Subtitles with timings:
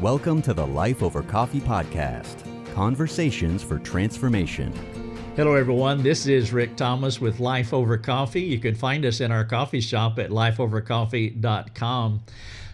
[0.00, 2.42] Welcome to the Life Over Coffee podcast
[2.74, 4.72] Conversations for Transformation.
[5.36, 6.02] Hello, everyone.
[6.02, 8.40] This is Rick Thomas with Life Over Coffee.
[8.40, 12.22] You can find us in our coffee shop at lifeovercoffee.com.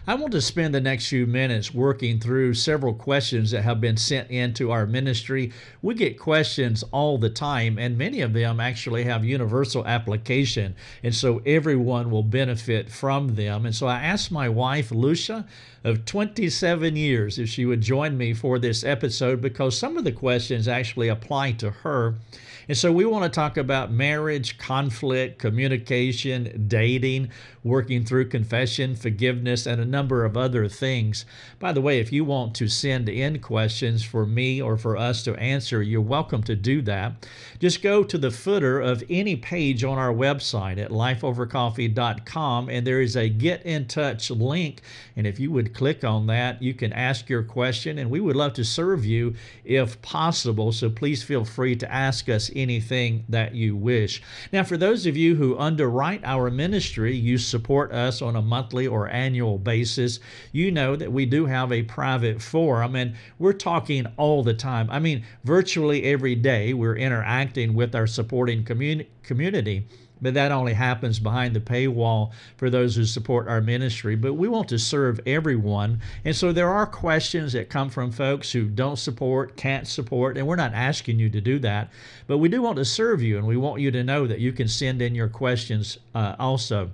[0.09, 3.97] I want to spend the next few minutes working through several questions that have been
[3.97, 5.51] sent into our ministry.
[5.81, 11.13] We get questions all the time, and many of them actually have universal application, and
[11.13, 13.65] so everyone will benefit from them.
[13.65, 15.45] And so I asked my wife, Lucia,
[15.83, 20.13] of 27 years, if she would join me for this episode because some of the
[20.13, 22.15] questions actually apply to her.
[22.67, 27.29] And so we want to talk about marriage, conflict, communication, dating,
[27.63, 31.25] working through confession, forgiveness, and a number of other things.
[31.59, 35.23] By the way, if you want to send in questions for me or for us
[35.23, 37.27] to answer, you're welcome to do that.
[37.59, 43.01] Just go to the footer of any page on our website at lifeovercoffee.com and there
[43.01, 44.81] is a get in touch link.
[45.15, 48.35] And if you would click on that, you can ask your question and we would
[48.35, 50.71] love to serve you if possible.
[50.71, 54.21] So please feel free to ask us anything that you wish.
[54.51, 58.87] Now, for those of you who underwrite our ministry, you support us on a monthly
[58.87, 60.19] or annual basis,
[60.51, 64.89] you know that we do have a private forum and we're talking all the time.
[64.89, 69.87] I mean, virtually every day we're interacting with our supporting communi- community
[70.21, 74.15] but that only happens behind the paywall for those who support our ministry.
[74.15, 76.01] But we want to serve everyone.
[76.25, 80.47] And so there are questions that come from folks who don't support, can't support, and
[80.47, 81.89] we're not asking you to do that.
[82.27, 84.51] But we do want to serve you, and we want you to know that you
[84.51, 86.91] can send in your questions uh, also.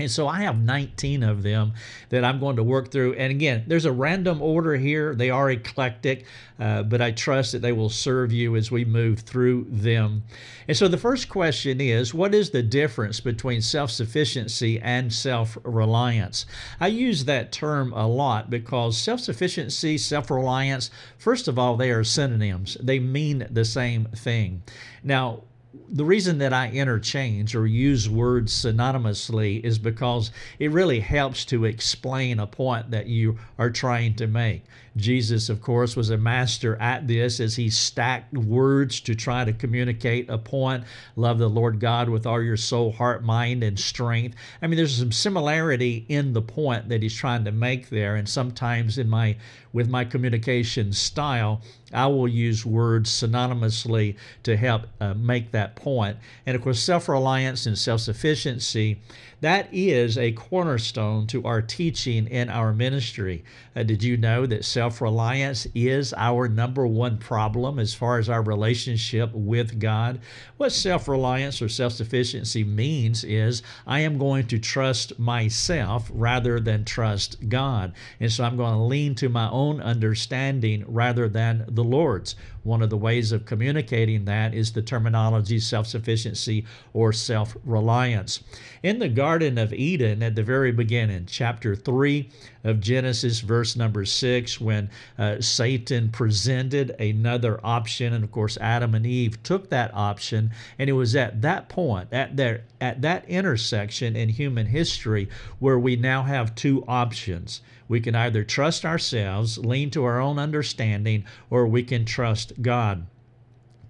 [0.00, 1.74] And so I have 19 of them
[2.08, 3.14] that I'm going to work through.
[3.14, 5.14] And again, there's a random order here.
[5.14, 6.24] They are eclectic,
[6.58, 10.22] uh, but I trust that they will serve you as we move through them.
[10.66, 15.58] And so the first question is what is the difference between self sufficiency and self
[15.64, 16.46] reliance?
[16.80, 21.90] I use that term a lot because self sufficiency, self reliance, first of all, they
[21.90, 24.62] are synonyms, they mean the same thing.
[25.02, 25.42] Now,
[25.88, 31.64] the reason that I interchange or use words synonymously is because it really helps to
[31.64, 34.64] explain a point that you are trying to make.
[34.96, 39.52] Jesus, of course, was a master at this as he stacked words to try to
[39.52, 40.84] communicate a point.
[41.14, 44.36] Love the Lord God with all your soul, heart, mind, and strength.
[44.60, 48.16] I mean, there's some similarity in the point that he's trying to make there.
[48.16, 49.36] And sometimes in my
[49.72, 51.62] with my communication style,
[51.92, 56.16] I will use words synonymously to help uh, make that point.
[56.44, 58.98] And of course, self reliance and self sufficiency
[59.40, 63.42] that is a cornerstone to our teaching in our ministry.
[63.76, 68.28] Uh, did you know that self reliance is our number one problem as far as
[68.28, 70.20] our relationship with God?
[70.56, 76.58] What self reliance or self sufficiency means is I am going to trust myself rather
[76.58, 77.92] than trust God.
[78.18, 82.34] And so I'm going to lean to my own understanding rather than the Lord's.
[82.62, 88.42] One of the ways of communicating that is the terminology self sufficiency or self reliance.
[88.82, 92.28] In the Garden of Eden, at the very beginning, chapter 3
[92.64, 98.94] of Genesis, verse number 6, when uh, Satan presented another option, and of course, Adam
[98.94, 103.28] and Eve took that option, and it was at that point, at, there, at that
[103.28, 105.28] intersection in human history,
[105.58, 107.60] where we now have two options.
[107.88, 113.06] We can either trust ourselves, lean to our own understanding, or we can trust God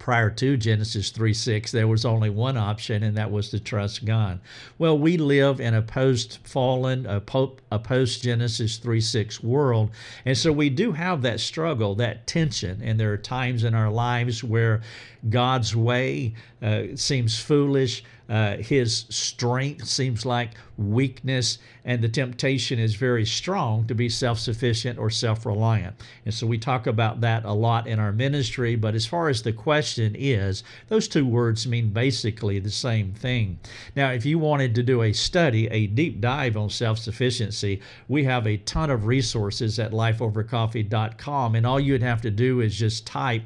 [0.00, 4.04] prior to Genesis 3 6, there was only one option, and that was to trust
[4.04, 4.40] God.
[4.78, 9.90] Well, we live in a post fallen, a, post Genesis 3 6 world.
[10.24, 12.80] And so we do have that struggle, that tension.
[12.82, 14.80] And there are times in our lives where
[15.28, 18.04] God's way uh, seems foolish.
[18.30, 24.38] Uh, his strength seems like weakness, and the temptation is very strong to be self
[24.38, 25.96] sufficient or self reliant.
[26.24, 28.76] And so we talk about that a lot in our ministry.
[28.76, 33.58] But as far as the question is, those two words mean basically the same thing.
[33.96, 38.22] Now, if you wanted to do a study, a deep dive on self sufficiency, we
[38.24, 43.08] have a ton of resources at lifeovercoffee.com, and all you'd have to do is just
[43.08, 43.42] type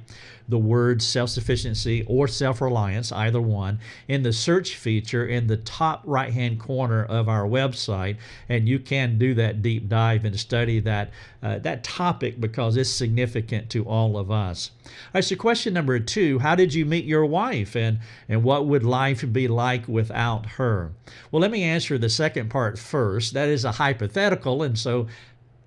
[0.49, 5.57] the words self sufficiency or self reliance, either one, in the search feature in the
[5.57, 8.17] top right hand corner of our website.
[8.49, 11.11] And you can do that deep dive and study that,
[11.43, 14.71] uh, that topic because it's significant to all of us.
[14.85, 18.67] All right, so question number two How did you meet your wife and, and what
[18.67, 20.93] would life be like without her?
[21.31, 23.35] Well, let me answer the second part first.
[23.35, 25.07] That is a hypothetical, and so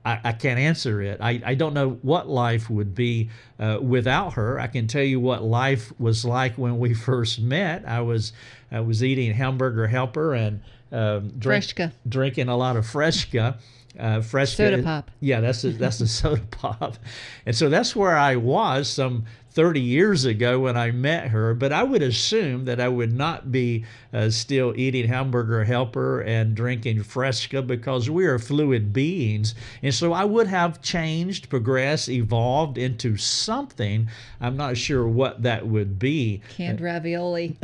[0.08, 1.20] I, I, can't answer it.
[1.20, 4.58] I, I don't know what life would be uh, without her.
[4.58, 7.84] I can tell you what life was like when we first met.
[7.86, 8.32] I was
[8.72, 10.62] I was eating hamburger helper and
[10.94, 11.74] um, drink,
[12.08, 13.58] drinking a lot of Fresca.
[14.00, 15.12] Uh, Fresca soda pop.
[15.20, 16.98] Yeah, that's a, that's a soda pop,
[17.46, 19.26] and so that's where I was some
[19.58, 23.52] 30 years ago when I met her, but I would assume that I would not
[23.52, 29.56] be uh, still eating hamburger helper and drinking Fresca because we are fluid beings.
[29.82, 34.10] And so I would have changed, progressed, evolved into something.
[34.40, 36.44] I'm not sure what that would be.
[36.50, 37.58] Canned ravioli.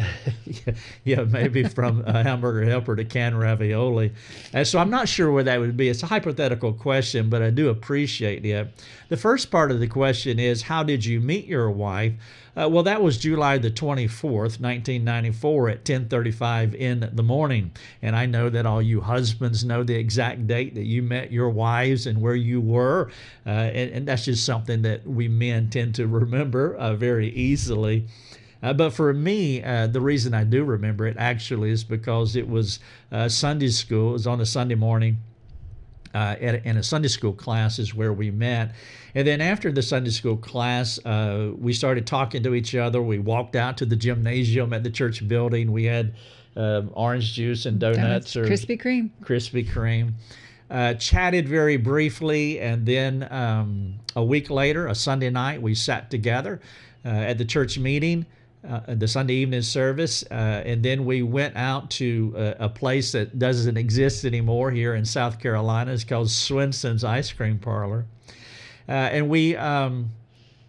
[0.46, 0.74] yeah,
[1.04, 4.14] yeah, maybe from a hamburger helper to canned ravioli.
[4.52, 5.90] And so I'm not sure where that would be.
[5.90, 8.68] It's a hypothetical question, but I do appreciate it.
[9.14, 12.14] The first part of the question is How did you meet your wife?
[12.58, 17.74] Uh, well, that was July the 24th, 1994 at 10:35 in the morning.
[18.02, 21.52] And I know that all you husbands know the exact date that you met your
[21.52, 23.12] wives and where you were.
[23.46, 28.08] Uh, and, and, that's just something that we men tend to remember uh, very easily.
[28.64, 32.50] Uh, but for me, uh, the reason I do remember it actually is because it
[32.50, 32.80] was
[33.12, 34.10] uh, Sunday school.
[34.10, 35.18] It was on a Sunday morning
[36.14, 38.74] uh, at, in a Sunday school class is where we met.
[39.16, 43.02] And then after the Sunday school class, uh, we started talking to each other.
[43.02, 45.72] We walked out to the gymnasium at the church building.
[45.72, 46.14] We had
[46.56, 49.10] um, orange juice and donuts, donuts or Krispy Kreme.
[49.22, 50.14] Krispy Kreme.
[50.70, 56.10] Uh, chatted very briefly, and then um, a week later, a Sunday night, we sat
[56.10, 56.62] together
[57.06, 58.26] uh, at the church meeting
[58.68, 63.12] uh, the Sunday evening service, uh, and then we went out to a, a, place
[63.12, 65.92] that doesn't exist anymore here in South Carolina.
[65.92, 68.06] It's called Swensen's Ice Cream Parlor,
[68.88, 70.12] uh, and we um,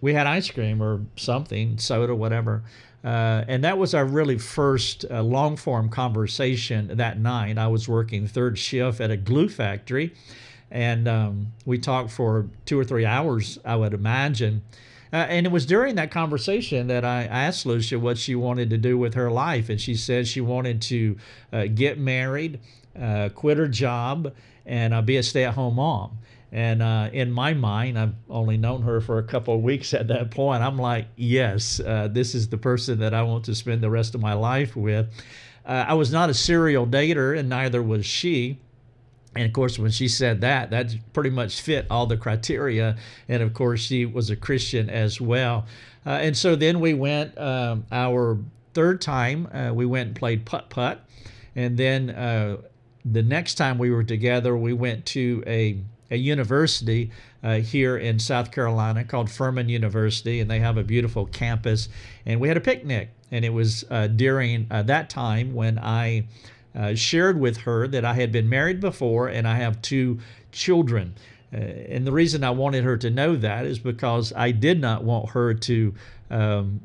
[0.00, 2.64] we had ice cream or something, soda, whatever.
[3.04, 7.58] Uh, and that was our really first uh, long form conversation that night.
[7.58, 10.14] I was working third shift at a glue factory,
[10.70, 14.62] and um, we talked for two or three hours, I would imagine.
[15.14, 18.76] Uh, and it was during that conversation that I asked Lucia what she wanted to
[18.76, 19.68] do with her life.
[19.68, 21.16] And she said she wanted to
[21.52, 22.58] uh, get married,
[23.00, 24.34] uh, quit her job,
[24.66, 26.18] and uh, be a stay at home mom.
[26.50, 30.08] And uh, in my mind, I've only known her for a couple of weeks at
[30.08, 30.64] that point.
[30.64, 34.16] I'm like, yes, uh, this is the person that I want to spend the rest
[34.16, 35.06] of my life with.
[35.64, 38.58] I was not a serial dater, and neither was she.
[39.36, 42.96] And of course, when she said that, that pretty much fit all the criteria.
[43.28, 45.66] And of course, she was a Christian as well.
[46.06, 48.38] Uh, and so then we went um, our
[48.74, 51.00] third time, uh, we went and played putt putt.
[51.56, 52.58] And then uh,
[53.04, 55.78] the next time we were together, we went to a,
[56.10, 57.10] a university
[57.42, 61.88] uh, here in South Carolina called Furman University, and they have a beautiful campus.
[62.26, 63.10] And we had a picnic.
[63.30, 66.26] And it was uh, during uh, that time when I
[66.74, 70.18] uh, shared with her that I had been married before and I have two
[70.52, 71.14] children.
[71.52, 75.04] Uh, and the reason I wanted her to know that is because I did not
[75.04, 75.94] want her to
[76.30, 76.80] um,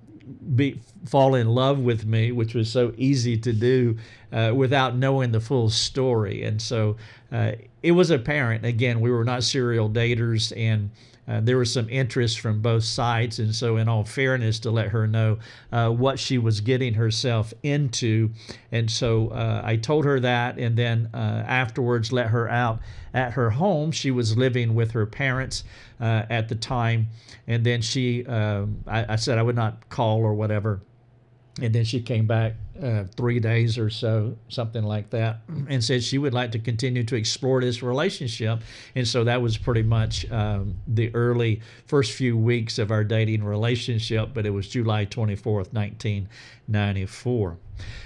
[0.55, 3.97] be fall in love with me, which was so easy to do
[4.31, 6.43] uh, without knowing the full story.
[6.43, 6.97] And so
[7.31, 8.65] uh, it was apparent.
[8.65, 10.91] Again, we were not serial daters, and
[11.29, 14.87] uh, there was some interest from both sides, and so, in all fairness, to let
[14.87, 15.37] her know
[15.71, 18.31] uh, what she was getting herself into,
[18.71, 22.79] and so uh, I told her that, and then uh, afterwards let her out
[23.13, 23.91] at her home.
[23.91, 25.63] She was living with her parents
[26.01, 27.09] uh, at the time,
[27.47, 30.81] and then she, um, I, I said I would not call or whatever
[31.61, 36.03] and then she came back uh, three days or so, something like that, and said
[36.03, 38.61] she would like to continue to explore this relationship.
[38.95, 43.43] And so that was pretty much um, the early first few weeks of our dating
[43.43, 47.57] relationship, but it was July 24th, 1994.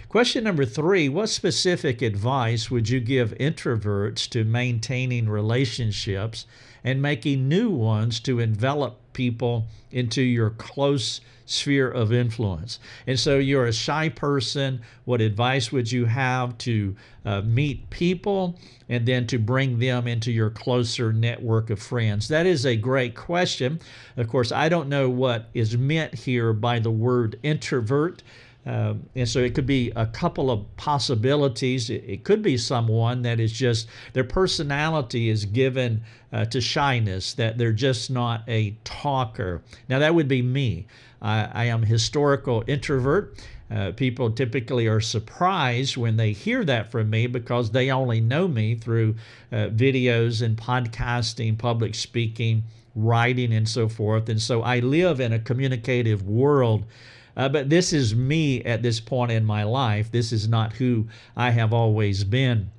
[0.09, 6.45] Question number three What specific advice would you give introverts to maintaining relationships
[6.83, 12.79] and making new ones to envelop people into your close sphere of influence.
[13.07, 14.81] And so you're a shy person.
[15.05, 16.95] What advice would you have to
[17.25, 18.59] uh, meet people
[18.89, 22.27] and then to bring them into your closer network of friends?
[22.27, 23.79] That is a great question.
[24.17, 28.23] Of course, I don't know what is meant here by the word introvert.
[28.65, 31.89] Um, and so it could be a couple of possibilities.
[31.89, 36.01] It, it, could be someone that is just their personality is given
[36.31, 39.61] uh, to shyness, that they're just not a talker.
[39.89, 40.87] Now, that would be me.
[41.21, 43.37] I, I am historical introvert.
[43.69, 48.47] Uh, people typically are surprised when they hear that from me because they only know
[48.47, 49.15] me through
[49.51, 52.63] uh, videos and podcasting, public speaking,
[52.95, 54.29] writing, and so forth.
[54.29, 56.85] And so I live in a communicative world
[57.35, 60.11] uh, but this is me at this point in my life.
[60.11, 62.71] This is not who I have always been.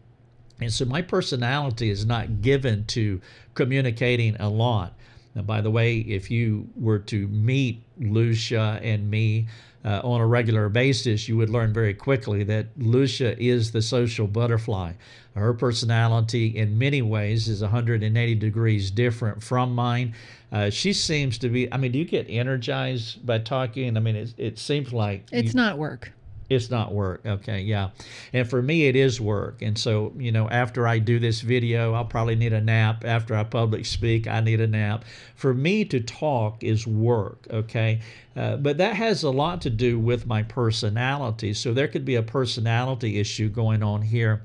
[0.60, 3.20] And so my personality is not given to
[3.54, 4.94] communicating a lot.
[5.34, 9.48] Now, by the way, if you were to meet Lucia and me
[9.84, 14.26] uh, on a regular basis, you would learn very quickly that Lucia is the social
[14.26, 14.92] butterfly.
[15.34, 20.14] Her personality, in many ways, is 180 degrees different from mine.
[20.50, 23.96] Uh, she seems to be, I mean, do you get energized by talking?
[23.96, 25.28] I mean, it, it seems like.
[25.32, 26.12] It's you, not work
[26.48, 27.20] it's not work.
[27.24, 27.90] Okay yeah.
[28.32, 29.62] And for me it is work.
[29.62, 33.04] And so you know after i do this video i'll probably need a nap.
[33.04, 35.04] After i public speak i need a nap.
[35.34, 38.00] For me to talk is work okay?
[38.36, 41.54] Uh, but that has a lot to do with my personality.
[41.54, 44.42] So there could be a personality issue going on here.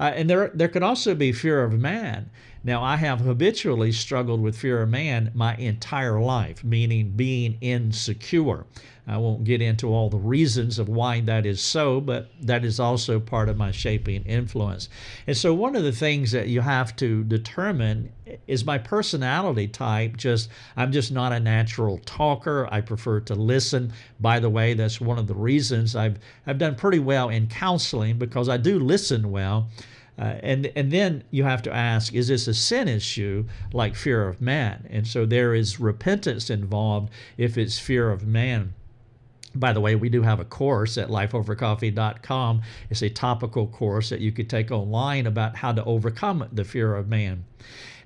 [0.00, 2.30] Uh, and there there could also be fear of man
[2.68, 8.66] now, I have habitually struggled with fear of man my entire life, meaning being insecure.
[9.06, 12.78] I won't get into all the reasons of why that is so, but that is
[12.78, 14.90] also part of my shaping influence.
[15.26, 18.12] And so, one of the things that you have to determine
[18.46, 22.68] is my personality type just, I'm just not a natural talker.
[22.70, 23.94] I prefer to listen.
[24.20, 28.18] By the way, that's one of the reasons I've, I've done pretty well in counseling
[28.18, 29.70] because I do listen well.
[30.18, 34.26] Uh, and and then you have to ask, is this a sin issue like fear
[34.26, 34.86] of man?
[34.90, 38.74] And so there is repentance involved if it's fear of man.
[39.54, 42.62] By the way, we do have a course at lifeovercoffee.com.
[42.90, 46.94] It's a topical course that you could take online about how to overcome the fear
[46.94, 47.44] of man.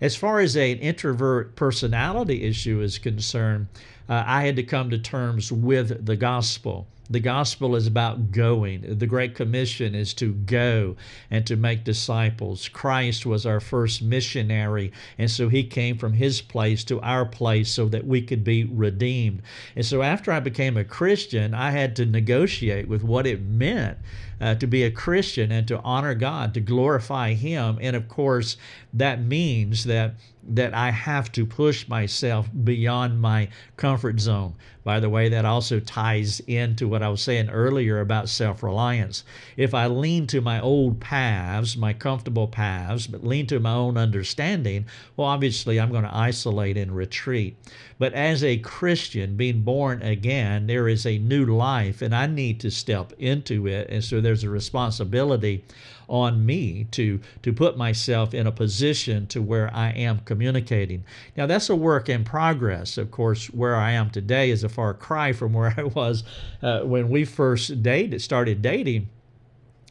[0.00, 3.66] As far as an introvert personality issue is concerned,
[4.08, 6.86] uh, I had to come to terms with the gospel.
[7.12, 8.98] The gospel is about going.
[8.98, 10.96] The Great Commission is to go
[11.30, 12.70] and to make disciples.
[12.70, 17.70] Christ was our first missionary, and so he came from his place to our place
[17.70, 19.42] so that we could be redeemed.
[19.76, 23.98] And so after I became a Christian, I had to negotiate with what it meant
[24.40, 27.78] uh, to be a Christian and to honor God, to glorify Him.
[27.82, 28.56] And of course,
[28.94, 30.14] that means that
[30.48, 34.54] that I have to push myself beyond my comfort zone.
[34.84, 39.22] By the way, that also ties into what I was saying earlier about self reliance.
[39.56, 43.96] If I lean to my old paths, my comfortable paths, but lean to my own
[43.96, 47.56] understanding, well, obviously I'm going to isolate and retreat.
[47.98, 52.58] But as a Christian, being born again, there is a new life, and I need
[52.60, 53.88] to step into it.
[53.88, 55.62] And so there's a responsibility
[56.12, 61.04] on me to to put myself in a position to where I am communicating.
[61.36, 62.98] Now that's a work in progress.
[62.98, 66.22] Of course, where I am today is a far cry from where I was
[66.62, 69.08] uh, when we first dated, started dating.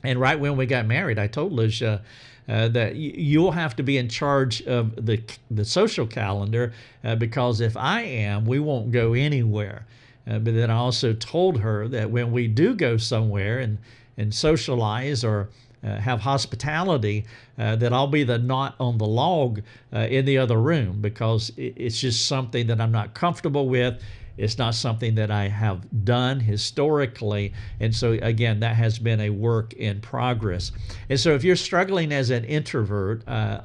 [0.03, 2.01] And right when we got married, I told Lucia.
[2.49, 6.73] Uh, that you'll have to be in charge of the the social calendar
[7.03, 9.85] uh, because if I am, we won't go anywhere.
[10.27, 13.77] Uh, but then I also told her that when we do go somewhere and
[14.17, 15.49] and socialize or
[15.83, 17.25] uh, have hospitality,
[17.57, 19.61] uh, that I'll be the knot on the log
[19.93, 24.01] uh, in the other room because it's just something that I'm not comfortable with.
[24.37, 27.53] It's not something that I have done historically.
[27.79, 30.71] And so, again, that has been a work in progress.
[31.09, 33.61] And so, if you're struggling as an introvert, uh,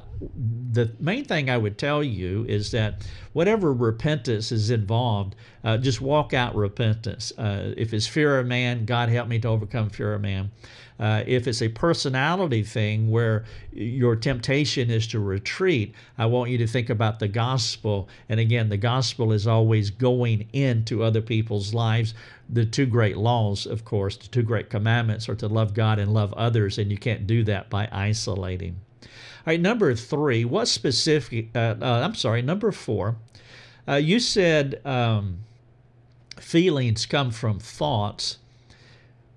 [0.71, 6.01] the main thing I would tell you is that whatever repentance is involved, uh, just
[6.01, 7.31] walk out repentance.
[7.37, 10.51] Uh, if it's fear of man, God help me to overcome fear of man.
[10.99, 16.57] Uh, if it's a personality thing where your temptation is to retreat, I want you
[16.57, 18.09] to think about the gospel.
[18.29, 22.13] And again, the gospel is always going into other people's lives.
[22.49, 26.13] The two great laws, of course, the two great commandments are to love God and
[26.13, 28.79] love others, and you can't do that by isolating.
[29.47, 33.15] Right, number three, what specific, uh, uh, I'm sorry, number four,
[33.87, 35.45] uh, you said um,
[36.35, 38.39] feelings come from thoughts,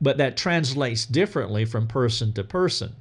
[0.01, 2.97] but that translates differently from person to person.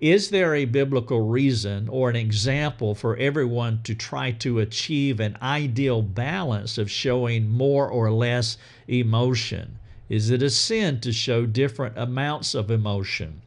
[0.00, 5.38] Is there a biblical reason or an example for everyone to try to achieve an
[5.40, 9.78] ideal balance of showing more or less emotion?
[10.08, 13.42] Is it a sin to show different amounts of emotion?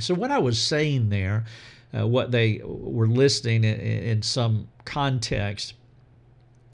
[0.00, 1.46] So, what I was saying there
[1.96, 5.74] uh, what they were listing in, in some context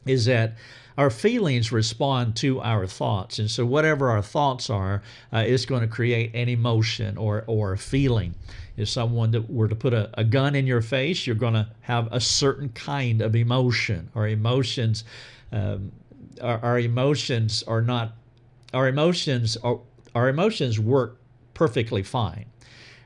[0.06, 0.56] is that
[0.96, 3.38] our feelings respond to our thoughts.
[3.38, 5.02] And so, whatever our thoughts are,
[5.32, 8.34] uh, it's going to create an emotion or, or a feeling.
[8.76, 11.68] If someone that were to put a, a gun in your face, you're going to
[11.82, 14.10] have a certain kind of emotion.
[14.14, 15.04] Our emotions,
[15.52, 15.92] um,
[16.40, 18.16] our, our emotions are not,
[18.72, 19.80] our emotions are,
[20.14, 21.20] our emotions work
[21.54, 22.46] perfectly fine.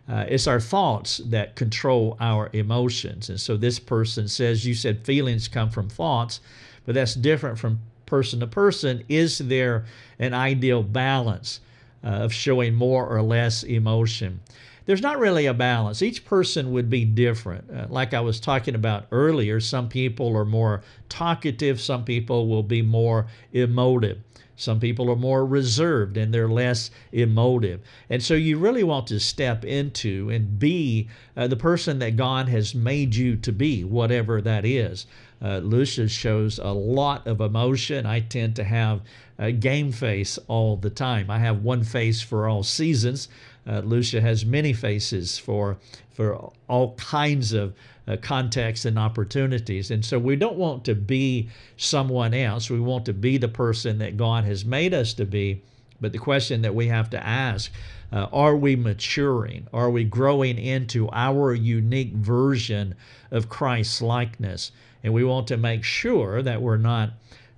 [0.09, 3.29] Uh, it's our thoughts that control our emotions.
[3.29, 6.41] And so this person says, You said feelings come from thoughts,
[6.87, 9.05] but that's different from person to person.
[9.09, 9.85] Is there
[10.19, 11.61] an ideal balance
[12.03, 14.41] uh, of showing more or less emotion?
[14.89, 16.01] there's not really a balance.
[16.01, 17.71] Each person would be different.
[17.71, 22.63] Uh, like I was talking about earlier, some people are more talkative, some people will
[22.63, 24.19] be more emotive.
[24.59, 27.81] Some people are more reserved and they're less emotive.
[28.11, 32.49] And so you really want to step into and be uh, the person that God
[32.49, 35.07] has made you to be, whatever that is.
[35.41, 38.05] Uh, Lucia shows a lot of emotion.
[38.05, 39.03] I tend to have
[39.39, 41.31] a game face all the time.
[41.31, 43.29] I have one face for all seasons.
[43.69, 45.77] Uh, Lucia has many faces for
[46.13, 47.75] for all kinds of
[48.09, 49.91] uh, contexts and opportunities.
[49.93, 52.71] And so we don't want to be someone else.
[52.71, 55.63] We want to be the person that God has made us to be.
[56.01, 57.71] But the question that we have to ask
[58.11, 59.67] uh, are we maturing?
[59.73, 62.95] Are we growing into our unique version
[63.31, 64.73] of Christ's likeness?
[65.05, 67.11] And we want to make sure that we're not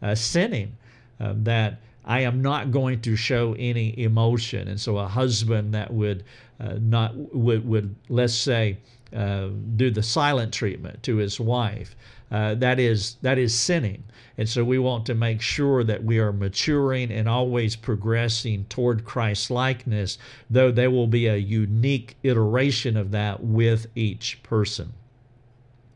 [0.03, 0.77] uh, sinning,
[1.21, 4.67] uh, that I am not going to show any emotion.
[4.67, 6.25] And so a husband that would
[6.59, 8.79] uh, not would, would let's say
[9.15, 11.95] uh, do the silent treatment to his wife.
[12.33, 14.03] Uh, that is that is sinning,
[14.39, 19.05] and so we want to make sure that we are maturing and always progressing toward
[19.05, 20.19] Christ likeness.
[20.49, 24.95] Though there will be a unique iteration of that with each person.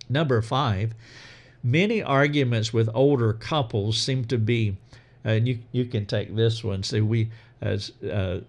[0.09, 0.95] Number five,
[1.65, 4.77] many arguments with older couples seem to be,
[5.25, 6.83] and you you can take this one.
[6.83, 8.41] See, we as uh,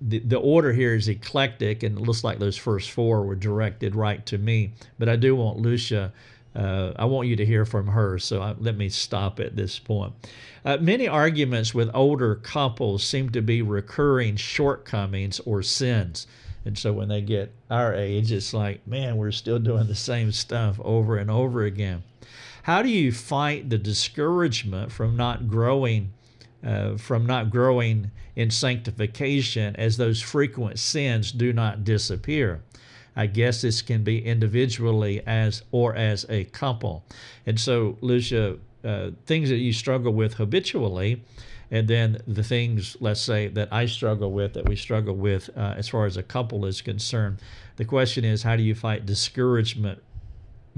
[0.00, 3.94] the, the order here is eclectic, and it looks like those first four were directed
[3.94, 4.72] right to me.
[4.98, 6.12] But I do want Lucia,
[6.56, 9.78] uh, I want you to hear from her, so I, let me stop at this
[9.78, 10.14] point.
[10.64, 16.26] Uh, many arguments with older couples seem to be recurring shortcomings or sins.
[16.64, 20.32] And so when they get our age, it's like, man, we're still doing the same
[20.32, 22.02] stuff over and over again.
[22.64, 26.12] How do you fight the discouragement from not growing
[26.64, 32.62] uh, from not growing in sanctification as those frequent sins do not disappear.
[33.16, 37.04] I guess this can be individually as or as a couple.
[37.44, 41.22] And so, Lucia, uh, things that you struggle with habitually,
[41.70, 45.74] and then the things, let's say, that I struggle with, that we struggle with uh,
[45.76, 47.38] as far as a couple is concerned.
[47.76, 50.02] The question is, how do you fight discouragement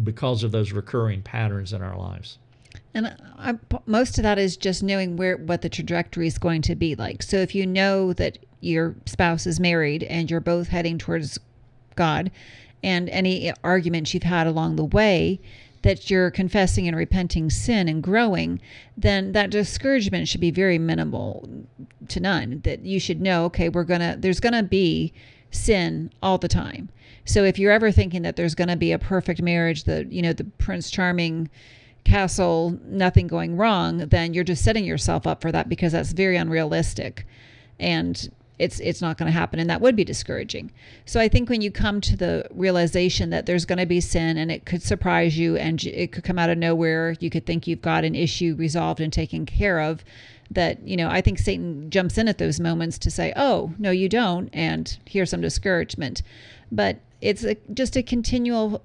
[0.03, 2.39] because of those recurring patterns in our lives?
[2.95, 6.75] And I, most of that is just knowing where what the trajectory is going to
[6.75, 7.23] be like.
[7.23, 11.39] So if you know that your spouse is married and you're both heading towards
[11.97, 12.31] God,
[12.83, 15.41] and any arguments you've had along the way
[15.83, 18.61] that you're confessing and repenting sin and growing,
[18.97, 21.49] then that discouragement should be very minimal
[22.09, 22.61] to none.
[22.65, 25.13] That you should know, okay, we're gonna there's gonna be
[25.51, 26.89] sin all the time.
[27.25, 30.33] So if you're ever thinking that there's gonna be a perfect marriage, the you know
[30.33, 31.49] the Prince Charming
[32.05, 36.37] castle, nothing going wrong, then you're just setting yourself up for that because that's very
[36.37, 37.27] unrealistic.
[37.79, 40.71] And it's it's not going to happen and that would be discouraging.
[41.05, 44.37] So I think when you come to the realization that there's going to be sin
[44.37, 47.67] and it could surprise you and it could come out of nowhere, you could think
[47.67, 50.05] you've got an issue resolved and taken care of
[50.51, 53.91] that, you know, I think Satan jumps in at those moments to say, "Oh, no
[53.91, 56.23] you don't," and here's some discouragement.
[56.71, 58.83] But it's a, just a continual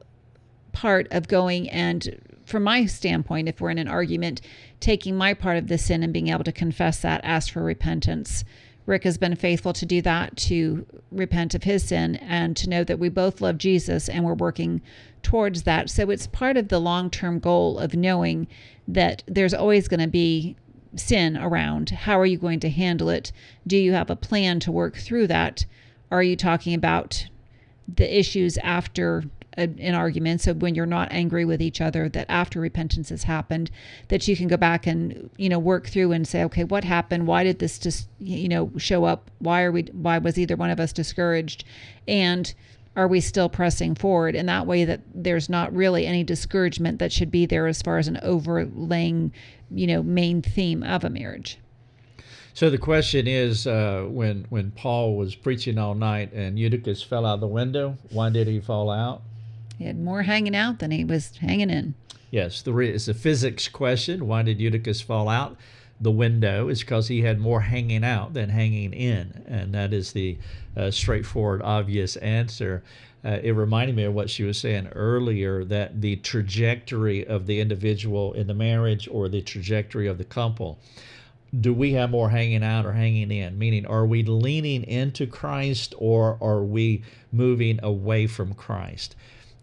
[0.72, 4.40] part of going and from my standpoint, if we're in an argument,
[4.80, 8.46] taking my part of the sin and being able to confess that, ask for repentance.
[8.86, 12.86] Rick has been faithful to do that, to repent of his sin, and to know
[12.86, 14.82] that we both love Jesus and we're working
[15.22, 15.90] towards that.
[15.90, 18.48] So it's part of the long term goal of knowing
[18.88, 20.56] that there's always going to be
[20.96, 21.90] sin around.
[21.90, 23.34] How are you going to handle it?
[23.68, 25.66] Do you have a plan to work through that?
[26.10, 27.28] Are you talking about
[27.88, 29.24] the issues after
[29.58, 33.72] an argument so when you're not angry with each other that after repentance has happened
[34.10, 37.26] that you can go back and you know work through and say okay what happened?
[37.26, 39.32] Why did this just you know show up?
[39.40, 41.64] Why are we why was either one of us discouraged?
[42.08, 42.54] And
[42.96, 44.36] are we still pressing forward?
[44.36, 47.98] In that way that there's not really any discouragement that should be there as far
[47.98, 49.32] as an overlaying
[49.72, 51.58] you know main theme of a marriage
[52.58, 57.24] so the question is, uh, when when Paul was preaching all night and Eutychus fell
[57.24, 59.22] out the window, why did he fall out?
[59.78, 61.94] He had more hanging out than he was hanging in.
[62.32, 64.26] Yes, the re- it's a physics question.
[64.26, 65.56] Why did Eutychus fall out
[66.02, 66.68] the window?
[66.68, 70.40] It's because he had more hanging out than hanging in, and that is the
[70.76, 72.84] uh, straightforward, obvious answer.
[73.24, 77.60] Uh, it reminded me of what she was saying earlier that the trajectory of the
[77.60, 80.80] individual in the marriage or the trajectory of the couple
[81.60, 83.58] do we have more hanging out or hanging in?
[83.58, 89.16] Meaning, are we leaning into Christ or are we moving away from Christ?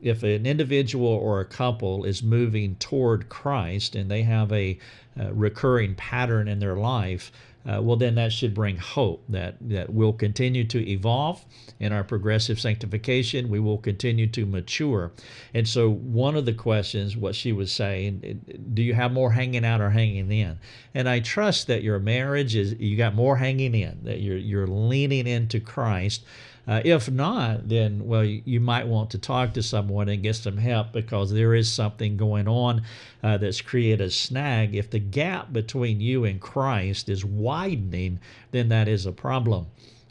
[0.05, 4.79] if an individual or a couple is moving toward Christ and they have a,
[5.16, 7.33] a recurring pattern in their life,
[7.66, 11.44] uh, well, then that should bring hope that, that we'll continue to evolve
[11.81, 13.48] in our progressive sanctification.
[13.48, 15.12] We will continue to mature.
[15.55, 18.42] And so, one of the questions, what she was saying,
[18.74, 20.59] do you have more hanging out or hanging in?
[20.94, 24.66] And I trust that your marriage is, you got more hanging in, that you're, you're
[24.66, 26.24] leaning into Christ.
[26.66, 30.35] Uh, if not, then, well, you, you, might want to talk to someone and get
[30.35, 32.83] some help because there is something going on
[33.22, 34.74] uh, that's created a snag.
[34.74, 38.18] If the gap between you and Christ is widening,
[38.50, 39.66] then that is a problem.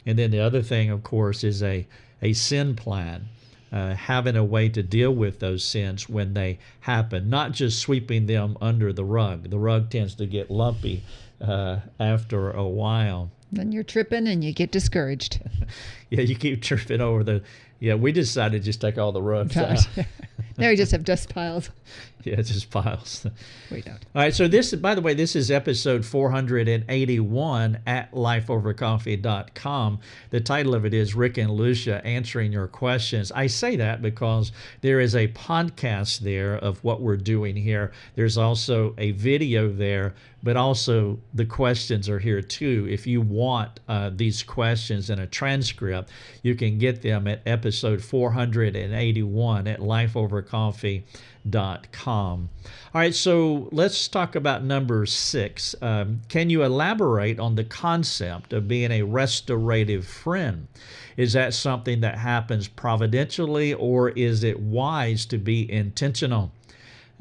[0.06, 1.86] And then the other thing, of course, is a,
[2.22, 3.28] a sin plan.
[3.72, 8.26] Uh, having a way to deal with those sins when they happen, not just sweeping
[8.26, 9.50] them under the rug.
[9.50, 11.02] The rug tends to get lumpy
[11.40, 13.32] uh, after a while.
[13.54, 15.40] Then you're tripping and you get discouraged.
[16.10, 17.42] yeah, you keep tripping over the.
[17.80, 19.86] Yeah, we decided to just take all the rugs out.
[20.58, 21.70] now we just have dust piles.
[22.24, 23.26] yeah, just piles.
[23.70, 24.04] We don't.
[24.14, 30.00] All right, so this, by the way, this is episode 481 at lifeovercoffee.com.
[30.30, 33.30] The title of it is Rick and Lucia Answering Your Questions.
[33.32, 37.92] I say that because there is a podcast there of what we're doing here.
[38.14, 40.14] There's also a video there,
[40.44, 42.86] but also the questions are here too.
[42.90, 46.10] If you want uh, these questions in a transcript,
[46.42, 52.48] you can get them at episode 481 at lifeovercoffee.com.
[52.94, 55.74] All right, so let's talk about number six.
[55.80, 60.68] Um, can you elaborate on the concept of being a restorative friend?
[61.16, 66.52] Is that something that happens providentially or is it wise to be intentional?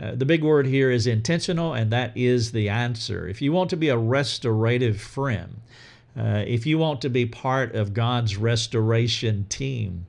[0.01, 3.27] Uh, the big word here is intentional, and that is the answer.
[3.27, 5.62] If you want to be a restorative friend,
[6.17, 10.06] uh, if you want to be part of God's restoration team,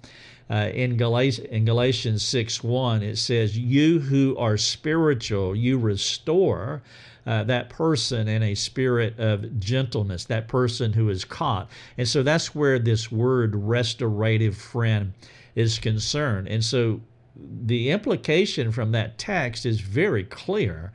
[0.51, 6.83] uh, in, Galatians, in Galatians 6 1, it says, You who are spiritual, you restore
[7.27, 11.71] uh, that person in a spirit of gentleness, that person who is caught.
[11.97, 15.15] And so that's where this word restorative friend
[15.55, 16.49] is concerned.
[16.49, 17.01] And so
[17.37, 20.93] the implication from that text is very clear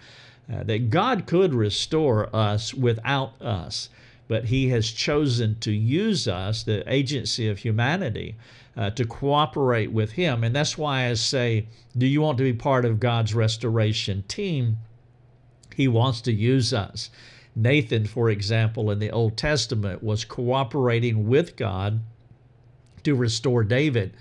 [0.52, 3.90] uh, that God could restore us without us,
[4.28, 8.36] but He has chosen to use us, the agency of humanity,
[8.78, 10.44] uh, to cooperate with Him.
[10.44, 14.78] And that's why I say, do you want to be part of God's restoration team?
[15.76, 17.10] He wants to use us.
[17.56, 22.02] Nathan, for example, in the Old Testament, was cooperating with God
[23.04, 24.14] to restore David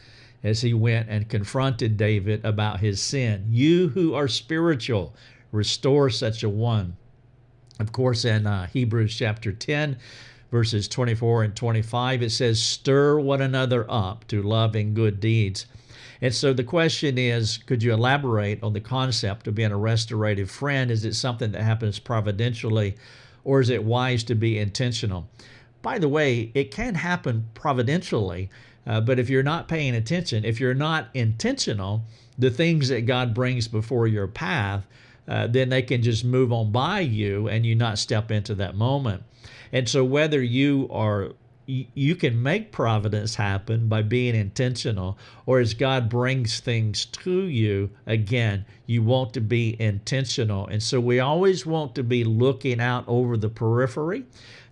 [0.43, 3.47] as he went and confronted David about his sin.
[3.49, 5.15] You who are spiritual,
[5.53, 6.97] restore such a one.
[7.81, 9.97] Of course, in uh, Hebrews chapter 10,
[10.51, 15.67] verses 24 and 25, it says, Stir one another up to love and good deeds.
[16.21, 20.51] And so the question is could you elaborate on the concept of being a restorative
[20.51, 20.91] friend?
[20.91, 22.97] Is it something that happens providentially,
[23.45, 25.29] or is it wise to be intentional?
[25.81, 28.51] By the way, it can happen providentially,
[28.89, 32.03] uh, but if you're not paying attention, if you're not intentional,
[32.39, 34.87] the things that God brings before your path,
[35.29, 38.75] uh, then they can just move on by you and you not step into that
[38.75, 39.23] moment.
[39.73, 41.33] And so, whether you are
[41.69, 47.91] you can make providence happen by being intentional, or as God brings things to you,
[48.07, 50.67] again, you want to be intentional.
[50.67, 54.25] And so we always want to be looking out over the periphery,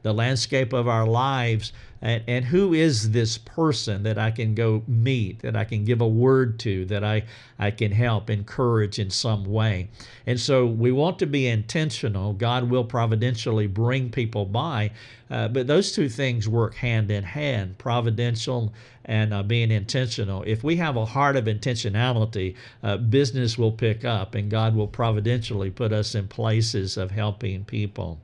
[0.07, 4.85] the landscape of our lives, and, and who is this person that I can go
[4.87, 7.25] meet, that I can give a word to, that I,
[7.59, 9.89] I can help, encourage in some way.
[10.25, 12.35] And so we want to be intentional.
[12.35, 14.93] God will providentially bring people by,
[15.29, 18.73] uh, but those two things work hand in hand providential
[19.07, 20.45] and uh, being intentional.
[20.47, 24.87] If we have a heart of intentionality, uh, business will pick up and God will
[24.87, 28.21] providentially put us in places of helping people.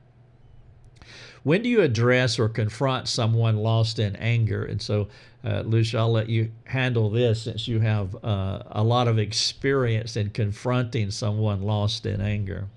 [1.43, 4.63] When do you address or confront someone lost in anger?
[4.63, 5.09] And so,
[5.43, 10.15] uh, Lucia, I'll let you handle this since you have uh, a lot of experience
[10.15, 12.67] in confronting someone lost in anger.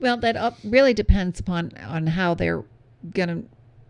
[0.00, 2.64] Well, that really depends upon on how they're
[3.14, 3.44] going to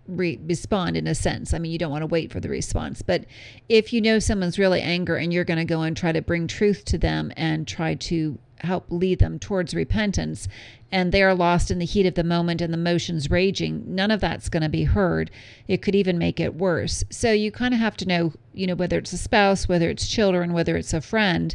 [0.06, 1.54] re- respond in a sense.
[1.54, 3.24] I mean, you don't want to wait for the response, but
[3.68, 6.46] if you know someone's really angry and you're going to go and try to bring
[6.46, 10.48] truth to them and try to help lead them towards repentance
[10.90, 14.20] and they're lost in the heat of the moment and the motions raging none of
[14.20, 15.30] that's going to be heard.
[15.66, 17.02] It could even make it worse.
[17.10, 20.06] So you kind of have to know you know whether it's a spouse whether it's
[20.06, 21.54] children whether it's a friend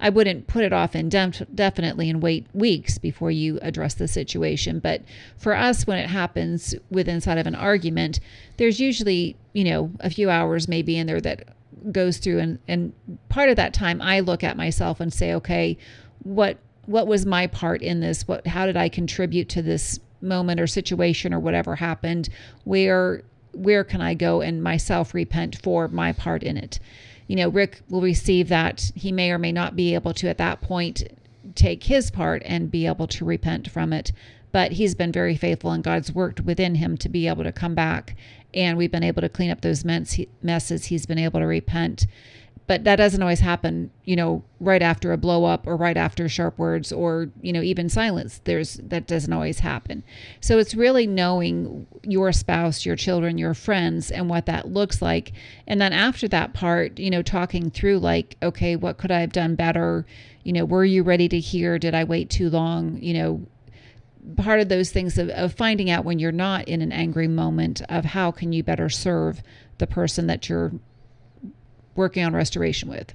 [0.00, 4.78] i wouldn't put it off indefinitely and wait weeks before you address the situation.
[4.78, 5.02] But
[5.36, 8.20] for us when it happens with inside of an argument
[8.56, 11.48] there's usually you know a few hours maybe in there that
[11.92, 12.92] goes through and and
[13.28, 15.76] part of that time i look at myself and say okay
[16.22, 20.60] what what was my part in this what how did i contribute to this moment
[20.60, 22.28] or situation or whatever happened
[22.64, 23.22] where
[23.58, 26.78] where can I go and myself repent for my part in it?
[27.26, 28.90] You know, Rick will receive that.
[28.94, 31.02] He may or may not be able to at that point
[31.54, 34.12] take his part and be able to repent from it.
[34.50, 37.74] But he's been very faithful and God's worked within him to be able to come
[37.74, 38.16] back.
[38.54, 40.84] And we've been able to clean up those messes.
[40.86, 42.06] He's been able to repent
[42.68, 46.28] but that doesn't always happen you know right after a blow up or right after
[46.28, 48.40] sharp words or you know even silence.
[48.44, 50.04] There's that doesn't always happen.
[50.40, 55.32] So it's really knowing your spouse your children your friends and what that looks like.
[55.66, 59.32] And then after that part you know talking through like okay what could i have
[59.32, 60.06] done better?
[60.44, 61.78] You know were you ready to hear?
[61.78, 62.98] Did i wait too long?
[63.02, 63.46] You know
[64.36, 67.80] part of those things of, of finding out when you're not in an angry moment
[67.88, 69.42] of how can you better serve
[69.78, 70.72] the person that you're
[71.98, 73.12] working on restoration with.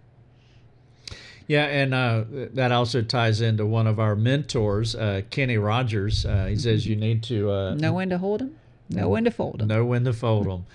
[1.48, 6.26] Yeah, and uh, that also ties into one of our mentors, uh, Kenny Rogers.
[6.26, 8.56] Uh, he says you need to uh, know when to hold them,
[8.90, 10.66] know when to fold them, know when to fold them.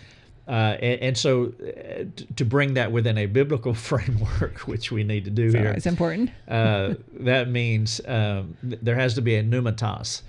[0.47, 2.05] Uh, and, and, so, uh,
[2.37, 5.87] to bring that within a biblical framework, which we need to do so here, it's
[5.87, 6.31] important.
[6.47, 10.23] that means um, there has to be a pneumatos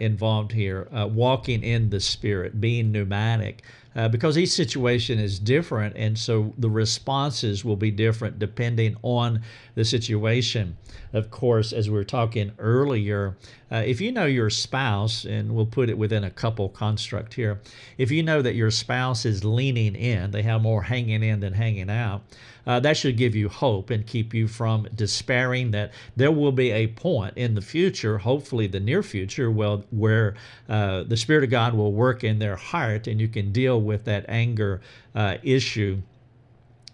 [0.00, 3.62] involved here, walking in the Spirit, being pneumatic
[3.96, 9.40] uh, because each situation is different, and so the responses will be different depending on
[9.74, 10.76] the situation.
[11.12, 13.36] Of course, as we were talking earlier,
[13.72, 17.60] uh, if you know your spouse, and we'll put it within a couple construct here,
[17.96, 21.54] if you know that your spouse is leaning in, they have more hanging in than
[21.54, 22.22] hanging out,
[22.66, 26.70] uh, that should give you hope and keep you from despairing that there will be
[26.72, 30.34] a point in the future, hopefully the near future, well, where
[30.68, 34.04] uh, the Spirit of God will work in their heart and you can deal with
[34.04, 34.80] that anger
[35.14, 36.02] uh, issue.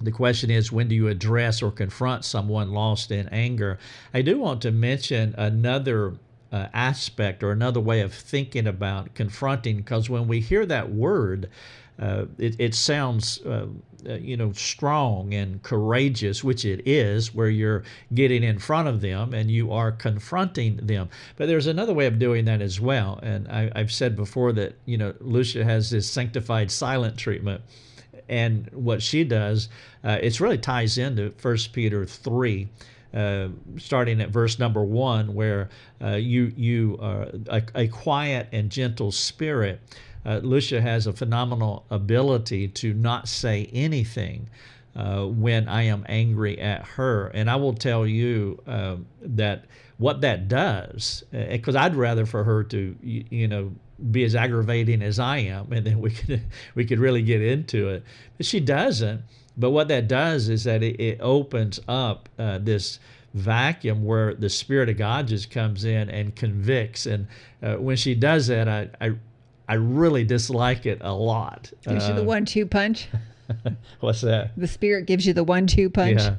[0.00, 3.78] The question is, when do you address or confront someone lost in anger?
[4.12, 6.14] I do want to mention another
[6.50, 11.48] uh, aspect or another way of thinking about confronting, because when we hear that word,
[12.02, 13.66] uh, it, it sounds uh,
[14.08, 19.00] uh, you know strong and courageous which it is where you're getting in front of
[19.00, 21.08] them and you are confronting them.
[21.36, 23.20] But there's another way of doing that as well.
[23.22, 27.62] And I, have said before that you know lucia has this sanctified silent treatment.
[28.28, 29.68] And what she does
[30.02, 32.68] uh, it really ties into First peter 3
[33.14, 35.68] uh, starting at verse number one, where
[36.02, 39.80] uh, you you are a, a, quiet and gentle spirit
[40.24, 44.48] uh, Lucia has a phenomenal ability to not say anything
[44.94, 47.28] uh, when I am angry at her.
[47.28, 49.64] And I will tell you uh, that
[49.98, 53.72] what that does, because uh, I'd rather for her to, you, you, know,
[54.10, 56.42] be as aggravating as I am, and then we could
[56.74, 58.04] we could really get into it.
[58.36, 59.22] But she doesn't.
[59.56, 62.98] But what that does is that it, it opens up uh, this
[63.34, 67.06] vacuum where the Spirit of God just comes in and convicts.
[67.06, 67.28] And
[67.62, 69.12] uh, when she does that, I, I
[69.68, 71.72] I really dislike it a lot.
[71.86, 73.08] Gives you the uh, one-two punch.
[74.00, 74.50] what's that?
[74.56, 76.20] The spirit gives you the one-two punch.
[76.20, 76.36] Yeah.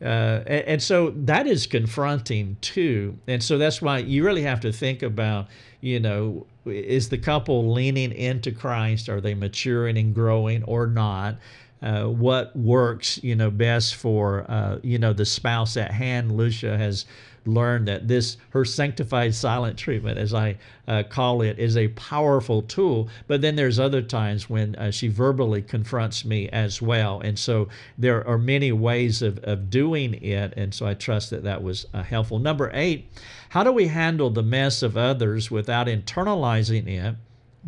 [0.00, 3.18] Uh, and, and, so that is confronting too.
[3.26, 5.48] And so that's why you really have to think about,
[5.80, 9.08] you know, is the couple leaning into Christ?
[9.08, 11.38] Are they maturing and growing or not?
[11.82, 16.36] Uh, what works, you know, best for, uh, you know, the spouse at hand.
[16.36, 17.06] Lucia has
[17.46, 22.62] learned that this, her sanctified silent treatment, as I uh, call it, is a powerful
[22.62, 23.08] tool.
[23.26, 27.20] But then there's other times when uh, she verbally confronts me as well.
[27.20, 30.52] And so there are many ways of, of doing it.
[30.56, 32.38] And so I trust that that was uh, helpful.
[32.38, 33.10] Number eight,
[33.50, 37.16] how do we handle the mess of others without internalizing it?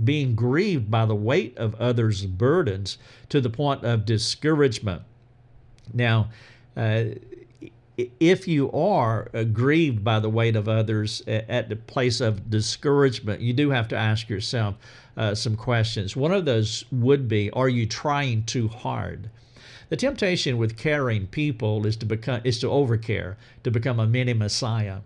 [0.02, 5.02] Being grieved by the weight of others' burdens to the point of discouragement.
[5.92, 6.30] Now,
[6.76, 7.04] uh,
[8.18, 13.52] if you are grieved by the weight of others at the place of discouragement, you
[13.52, 14.76] do have to ask yourself
[15.16, 16.16] uh, some questions.
[16.16, 19.28] One of those would be Are you trying too hard?
[19.90, 24.32] The temptation with caring people is to become is to overcare, to become a mini
[24.32, 25.00] messiah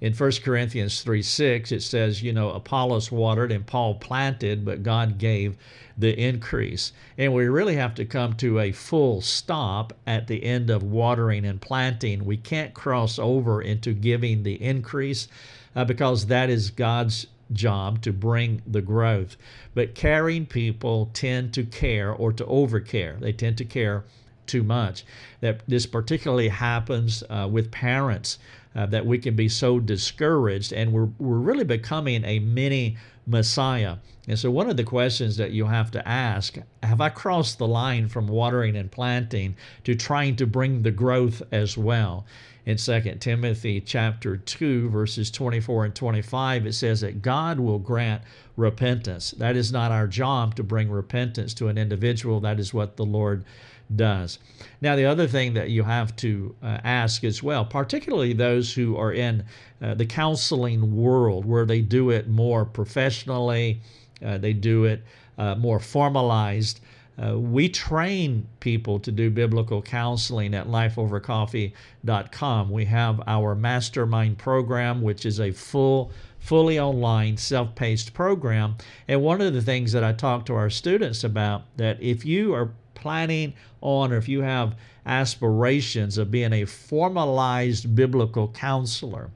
[0.00, 4.82] in 1 Corinthians 3 6, it says, you know, Apollos watered and Paul planted, but
[4.82, 5.56] God gave
[5.96, 6.92] the increase.
[7.16, 11.44] And we really have to come to a full stop at the end of watering
[11.44, 12.24] and planting.
[12.24, 15.28] We can't cross over into giving the increase
[15.76, 19.36] uh, because that is God's job to bring the growth.
[19.74, 23.18] But caring people tend to care or to overcare.
[23.20, 24.04] They tend to care
[24.46, 25.04] too much.
[25.40, 28.38] That this particularly happens uh, with parents
[28.74, 33.96] uh, that we can be so discouraged and we're, we're really becoming a mini Messiah.
[34.28, 37.66] And so, one of the questions that you have to ask have I crossed the
[37.66, 42.26] line from watering and planting to trying to bring the growth as well?
[42.66, 48.22] in 2 Timothy chapter 2 verses 24 and 25 it says that God will grant
[48.56, 49.32] repentance.
[49.32, 52.40] That is not our job to bring repentance to an individual.
[52.40, 53.44] That is what the Lord
[53.94, 54.38] does.
[54.80, 58.96] Now, the other thing that you have to uh, ask as well, particularly those who
[58.96, 59.44] are in
[59.80, 63.80] uh, the counseling world where they do it more professionally,
[64.24, 65.02] uh, they do it
[65.38, 66.80] uh, more formalized.
[67.16, 72.70] Uh, we train people to do biblical counseling at lifeovercoffee.com.
[72.70, 78.74] We have our mastermind program, which is a full, fully online, self paced program.
[79.06, 82.52] And one of the things that I talk to our students about that if you
[82.54, 82.70] are
[83.04, 89.30] planning on or if you have aspirations of being a formalized biblical counselor,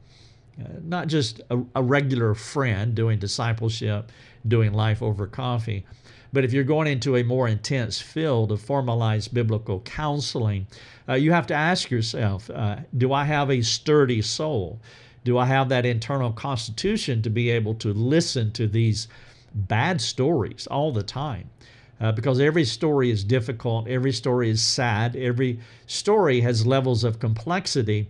[0.59, 4.11] uh, not just a, a regular friend doing discipleship,
[4.47, 5.85] doing life over coffee,
[6.33, 10.67] but if you're going into a more intense field of formalized biblical counseling,
[11.07, 14.81] uh, you have to ask yourself uh, do I have a sturdy soul?
[15.25, 19.09] Do I have that internal constitution to be able to listen to these
[19.55, 21.51] bad stories all the time?
[22.01, 27.19] Uh, because every story is difficult, every story is sad, every story has levels of
[27.19, 28.09] complexity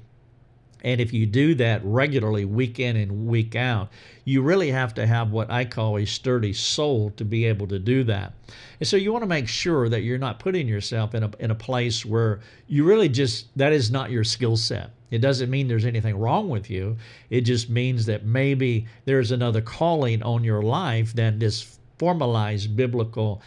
[0.84, 3.90] and if you do that regularly, week in and week out,
[4.24, 7.78] you really have to have what I call a sturdy soul to be able to
[7.78, 8.32] do that.
[8.78, 11.50] And so you want to make sure that you're not putting yourself in a, in
[11.50, 14.90] a place where you really just, that is not your skill set.
[15.10, 16.96] It doesn't mean there's anything wrong with you.
[17.30, 23.42] It just means that maybe there's another calling on your life than this formalized biblical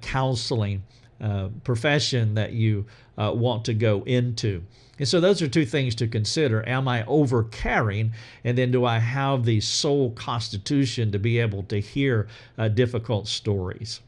[0.00, 0.82] counseling
[1.20, 2.86] uh, profession that you
[3.16, 4.62] uh, want to go into.
[4.98, 6.68] And so those are two things to consider.
[6.68, 8.12] Am I over caring?
[8.44, 13.28] And then do I have the soul constitution to be able to hear uh, difficult
[13.28, 14.00] stories?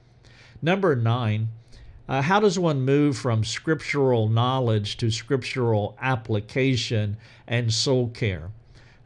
[0.63, 1.49] Number nine,
[2.09, 8.51] uh, how does one move from scriptural knowledge to scriptural application and soul care?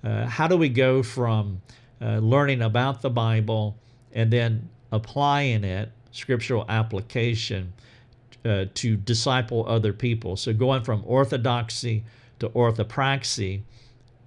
[0.03, 1.61] Uh, how do we go from
[2.01, 3.77] uh, learning about the Bible
[4.13, 7.73] and then applying it, scriptural application,
[8.45, 10.37] uh, to disciple other people.
[10.37, 12.05] So going from orthodoxy
[12.39, 13.63] to orthopraxy,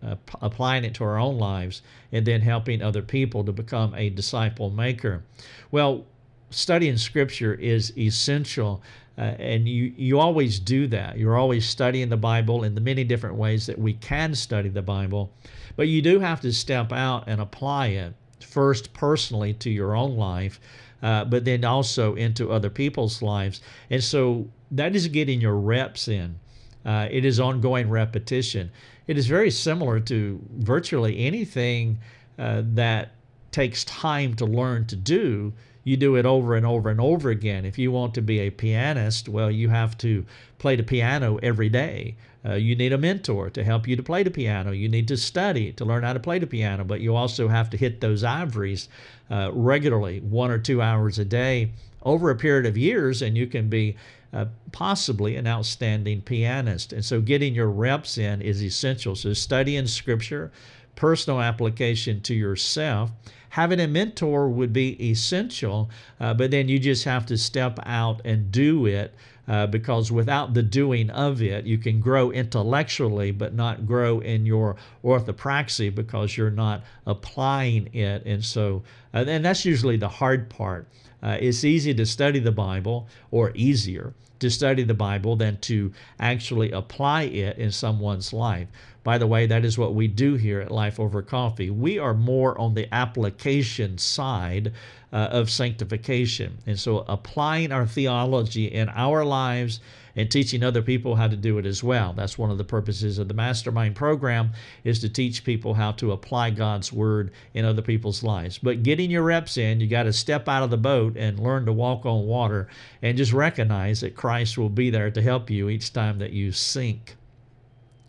[0.04, 3.96] uh, p- applying it to our own lives, and then helping other people to become
[3.96, 5.24] a disciple maker.
[5.72, 6.06] Well,
[6.50, 8.82] studying scripture is essential.
[9.18, 11.18] Uh, and you, you always do that.
[11.18, 14.84] You're always studying the Bible in the many different ways that we can study the
[14.84, 15.32] Bible.
[15.76, 20.18] But you do have to step out and apply it first personally to your own
[20.18, 20.60] life
[21.02, 23.62] uh, but then also into other people's lives.
[23.90, 26.40] And so that is getting your reps in.
[26.86, 28.72] Uh, it is ongoing repetition.
[29.08, 32.00] It is very similar to virtually anything
[32.40, 33.12] uh, that
[33.52, 35.54] takes time to learn to do.
[35.84, 37.66] You do it over and over and over again.
[37.66, 40.26] If you want to be a pianist, well, you have to
[40.58, 42.18] play the piano every day.
[42.46, 44.72] Uh, you need a mentor to help you to play the piano.
[44.72, 47.70] You need to study to learn how to play the piano, but you also have
[47.72, 48.90] to hit those ivories
[49.30, 51.72] uh, regularly, one or two hours a day,
[52.04, 53.96] over a period of years, and you can be
[54.34, 56.94] uh, possibly an outstanding pianist.
[56.94, 59.16] And so, getting your reps in is essential.
[59.16, 60.52] So, studying scripture,
[60.96, 63.12] personal application to yourself.
[63.52, 68.22] Having a mentor would be essential, uh, but then you just have to step out
[68.26, 69.16] and do it
[69.48, 74.46] uh, because without the doing of it, you can grow intellectually, but not grow in
[74.46, 78.24] your orthopraxy because you're not applying it.
[78.26, 78.84] And so,
[79.18, 80.88] uh, and that's usually the hard part.
[81.24, 85.92] Uh, it's easy to study the Bible, or easier to study the Bible than to
[86.20, 88.68] actually apply it in someone's life.
[89.04, 91.70] By the way, that is what we do here at Life Over Coffee.
[91.70, 94.74] We are more on the application side
[95.12, 96.58] uh, of sanctification.
[96.68, 99.80] And so applying our theology in our lives
[100.18, 102.12] and teaching other people how to do it as well.
[102.12, 104.52] That's one of the purposes of the mastermind program
[104.84, 108.58] is to teach people how to apply God's word in other people's lives.
[108.58, 111.68] But getting your reps in, you got to step out of the boat and learn
[111.68, 112.68] to walk on water
[113.04, 116.52] and just recognize that Christ will be there to help you each time that you
[116.52, 117.16] sink.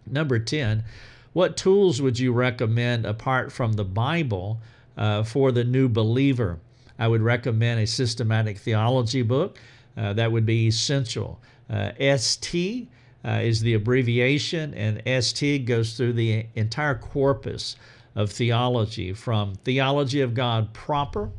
[0.06, 0.84] Number 10,
[1.34, 4.60] what tools would you recommend apart from the Bible
[4.96, 6.58] uh, for the new believer?
[6.98, 9.58] I would recommend a systematic theology book.
[9.96, 11.40] Uh, that would be essential.
[11.70, 12.88] Uh, ST
[13.24, 17.76] uh, is the abbreviation, and ST goes through the entire corpus
[18.14, 21.30] of theology from theology of God proper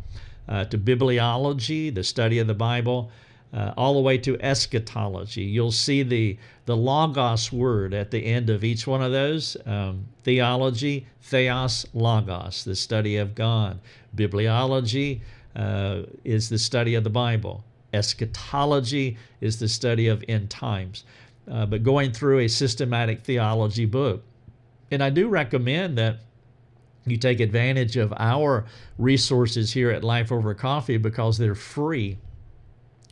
[0.47, 3.11] uh, to bibliology, the study of the Bible,
[3.53, 5.43] uh, all the way to eschatology.
[5.43, 10.06] You'll see the, the Logos word at the end of each one of those um,
[10.23, 13.79] theology, theos, logos, the study of God,
[14.15, 15.21] bibliology,
[15.56, 17.63] uh, is the study of the Bible.
[17.94, 21.04] Eschatology is the study of end times.
[21.50, 24.23] uh, but going through a systematic theology book.
[24.92, 26.19] And I do recommend that
[27.06, 28.65] you take advantage of our
[28.98, 32.17] resources here at Life Over Coffee because they're free.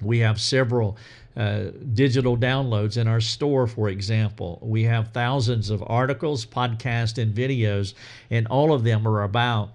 [0.03, 0.97] We have several
[1.35, 4.59] uh, digital downloads in our store, for example.
[4.61, 7.93] We have thousands of articles, podcasts, and videos,
[8.29, 9.71] and all of them are about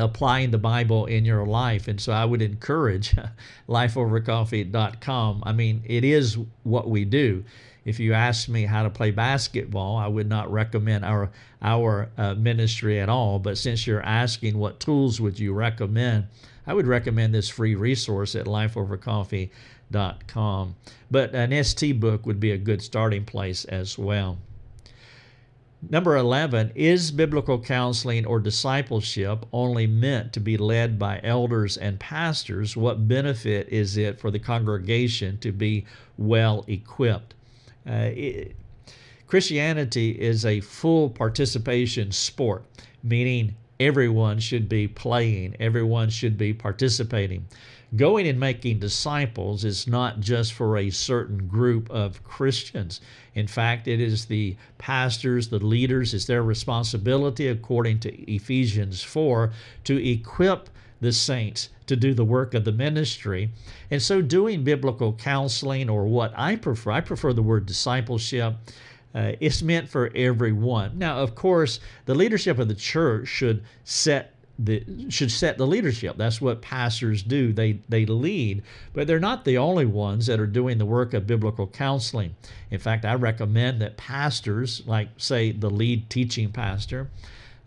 [0.00, 1.88] applying the Bible in your life.
[1.88, 3.16] And so I would encourage
[3.68, 5.42] lifeovercoffee.com.
[5.44, 7.44] I mean, it is what we do.
[7.84, 11.30] If you ask me how to play basketball, I would not recommend our
[11.62, 13.38] our uh, ministry at all.
[13.38, 16.26] But since you're asking what tools would you recommend,
[16.66, 20.76] I would recommend this free resource at lifeovercoffee.com.
[21.10, 24.38] But an ST book would be a good starting place as well.
[25.88, 31.98] Number 11 is biblical counseling or discipleship only meant to be led by elders and
[31.98, 32.76] pastors?
[32.76, 35.86] What benefit is it for the congregation to be
[36.18, 37.34] well equipped?
[37.88, 38.56] Uh, it,
[39.26, 42.64] Christianity is a full participation sport,
[43.02, 47.46] meaning everyone should be playing, everyone should be participating.
[47.96, 53.00] Going and making disciples is not just for a certain group of Christians.
[53.34, 59.50] In fact, it is the pastors, the leaders, it's their responsibility, according to Ephesians 4,
[59.84, 60.68] to equip
[61.00, 63.50] the saints to do the work of the ministry.
[63.90, 68.54] And so, doing biblical counseling, or what I prefer, I prefer the word discipleship.
[69.14, 70.98] Uh, it's meant for everyone.
[70.98, 76.16] Now, of course, the leadership of the church should set the should set the leadership.
[76.16, 77.52] That's what pastors do.
[77.52, 81.26] They they lead, but they're not the only ones that are doing the work of
[81.26, 82.34] biblical counseling.
[82.70, 87.08] In fact, I recommend that pastors, like say the lead teaching pastor,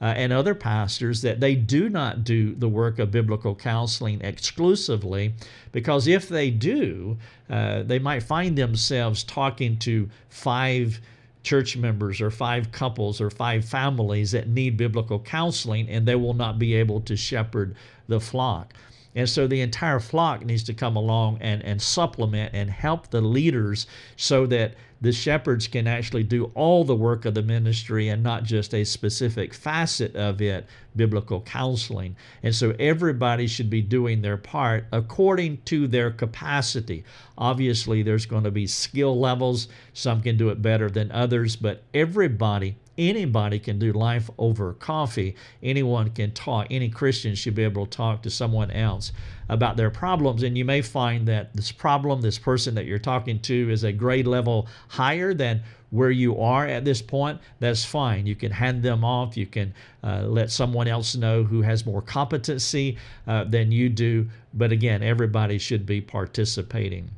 [0.01, 5.33] uh, and other pastors, that they do not do the work of biblical counseling exclusively,
[5.71, 7.17] because if they do,
[7.49, 11.01] uh, they might find themselves talking to five
[11.43, 16.33] church members or five couples or five families that need biblical counseling and they will
[16.33, 17.75] not be able to shepherd
[18.07, 18.73] the flock.
[19.15, 23.21] And so the entire flock needs to come along and, and supplement and help the
[23.21, 23.85] leaders
[24.15, 28.45] so that the shepherds can actually do all the work of the ministry and not
[28.45, 32.15] just a specific facet of it, biblical counseling.
[32.41, 37.03] And so everybody should be doing their part according to their capacity.
[37.37, 39.67] Obviously, there's going to be skill levels.
[39.91, 45.35] Some can do it better than others, but everybody anybody can do life over coffee.
[45.61, 46.67] Anyone can talk.
[46.69, 49.11] Any Christian should be able to talk to someone else
[49.49, 50.43] about their problems.
[50.43, 53.91] And you may find that this problem, this person that you're talking to, is a
[53.91, 57.39] grade level higher than where you are at this point.
[57.59, 58.25] That's fine.
[58.25, 59.37] You can hand them off.
[59.37, 59.73] You can
[60.03, 64.27] uh, let someone else know who has more competency uh, than you do.
[64.53, 67.11] But again, everybody should be participating.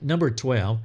[0.00, 0.78] Number 12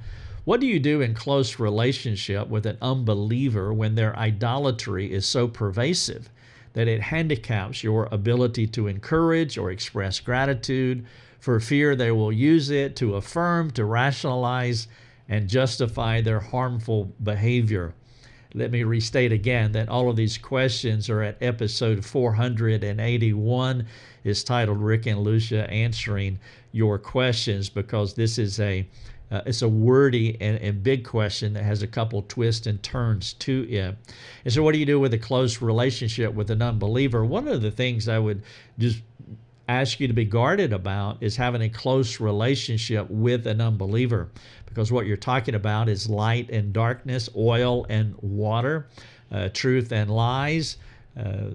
[0.44, 5.48] what do you do in close relationship with an unbeliever when their idolatry is so
[5.48, 6.28] pervasive
[6.74, 11.06] that it handicaps your ability to encourage or express gratitude
[11.38, 14.88] for fear they will use it to affirm, to rationalize,
[15.28, 17.94] and justify their harmful behavior?
[18.56, 23.86] Let me restate again that all of these questions are at episode 481.
[24.22, 26.38] It's titled Rick and Lucia Answering
[26.70, 28.86] Your Questions because this is a
[29.30, 33.32] uh, it's a wordy and, and big question that has a couple twists and turns
[33.34, 33.96] to it.
[34.44, 37.24] And so, what do you do with a close relationship with an unbeliever?
[37.24, 38.42] One of the things I would
[38.78, 39.02] just
[39.68, 44.28] ask you to be guarded about is having a close relationship with an unbeliever
[44.66, 48.88] because what you're talking about is light and darkness, oil and water,
[49.30, 50.76] uh, truth and lies.
[51.16, 51.50] Uh,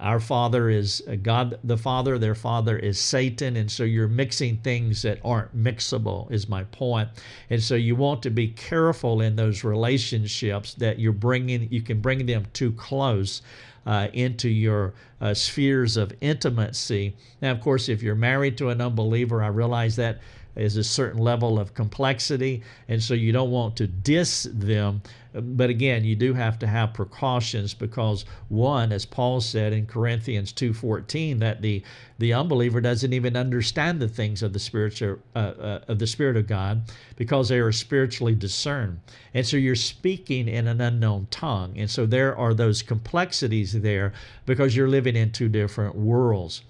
[0.00, 4.56] our father is uh, God the Father, their father is Satan, and so you're mixing
[4.58, 7.10] things that aren't mixable, is my point.
[7.50, 12.00] And so you want to be careful in those relationships that you're bringing, you can
[12.00, 13.42] bring them too close.
[13.84, 17.16] Uh, into your uh, spheres of intimacy.
[17.40, 20.20] Now, of course, if you're married to an unbeliever, I realize that
[20.54, 25.02] is a certain level of complexity, and so you don't want to diss them.
[25.34, 30.52] But again, you do have to have precautions because one, as Paul said in Corinthians
[30.52, 31.82] 2:14, that the
[32.18, 36.36] the unbeliever doesn't even understand the things of the spiritual uh, uh, of the Spirit
[36.36, 36.82] of God
[37.16, 39.00] because they are spiritually discerned,
[39.32, 44.12] and so you're speaking in an unknown tongue, and so there are those complexities there
[44.44, 46.60] because you're living in two different worlds.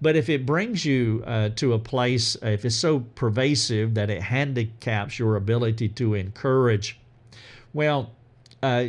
[0.00, 4.22] But if it brings you uh, to a place, if it's so pervasive that it
[4.22, 6.98] handicaps your ability to encourage,
[7.74, 8.12] well,
[8.62, 8.86] uh,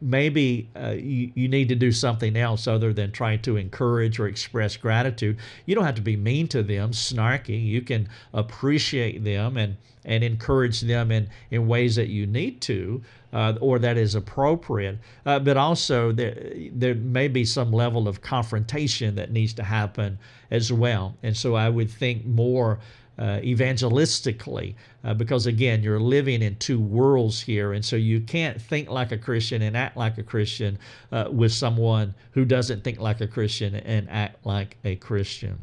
[0.00, 4.26] maybe uh, you, you need to do something else other than trying to encourage or
[4.26, 5.36] express gratitude.
[5.66, 7.64] You don't have to be mean to them, snarky.
[7.64, 13.02] You can appreciate them and, and encourage them in, in ways that you need to
[13.32, 14.98] uh, or that is appropriate.
[15.26, 20.18] Uh, but also, there, there may be some level of confrontation that needs to happen
[20.50, 21.14] as well.
[21.22, 22.80] And so I would think more
[23.18, 28.60] uh, evangelistically, uh, because again, you're living in two worlds here, and so you can't
[28.60, 30.78] think like a Christian and act like a Christian
[31.10, 35.58] uh, with someone who doesn't think like a Christian and act like a Christian.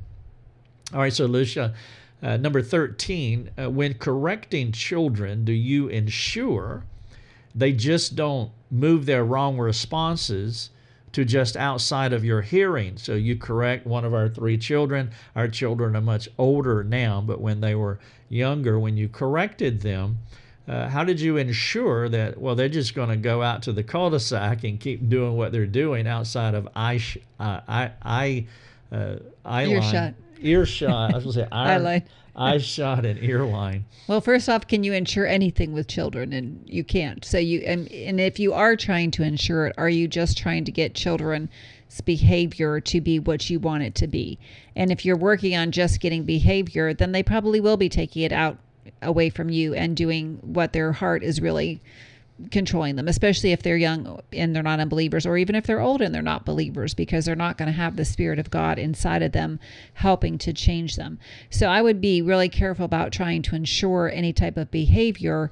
[0.94, 1.74] All right, so Lucia,
[2.22, 6.84] uh, number 13, uh, when correcting children, do you ensure
[7.54, 10.72] they just don't move their wrong responses?
[11.16, 12.98] To just outside of your hearing.
[12.98, 15.12] So you correct one of our three children.
[15.34, 20.18] Our children are much older now, but when they were younger, when you corrected them,
[20.68, 23.82] uh, how did you ensure that well they're just going to go out to the
[23.82, 28.48] cul-de-sac and keep doing what they're doing outside of eye sh- uh, eye eye
[28.92, 32.04] uh, eye earshot earshot I was going to say eye line
[32.36, 33.86] eye shot an ear line.
[34.08, 36.34] Well, first off, can you insure anything with children?
[36.34, 37.24] And you can't.
[37.24, 40.66] So you and, and if you are trying to insure it, are you just trying
[40.66, 41.50] to get children's
[42.04, 44.38] behavior to be what you want it to be?
[44.76, 48.32] And if you're working on just getting behavior, then they probably will be taking it
[48.32, 48.58] out
[49.02, 51.82] away from you and doing what their heart is really
[52.52, 56.02] controlling them, especially if they're young and they're not unbelievers, or even if they're old
[56.02, 59.22] and they're not believers, because they're not going to have the Spirit of God inside
[59.24, 59.60] of them
[59.94, 61.18] helping to change them.
[61.50, 65.52] So I would be really careful about trying to ensure any type of behavior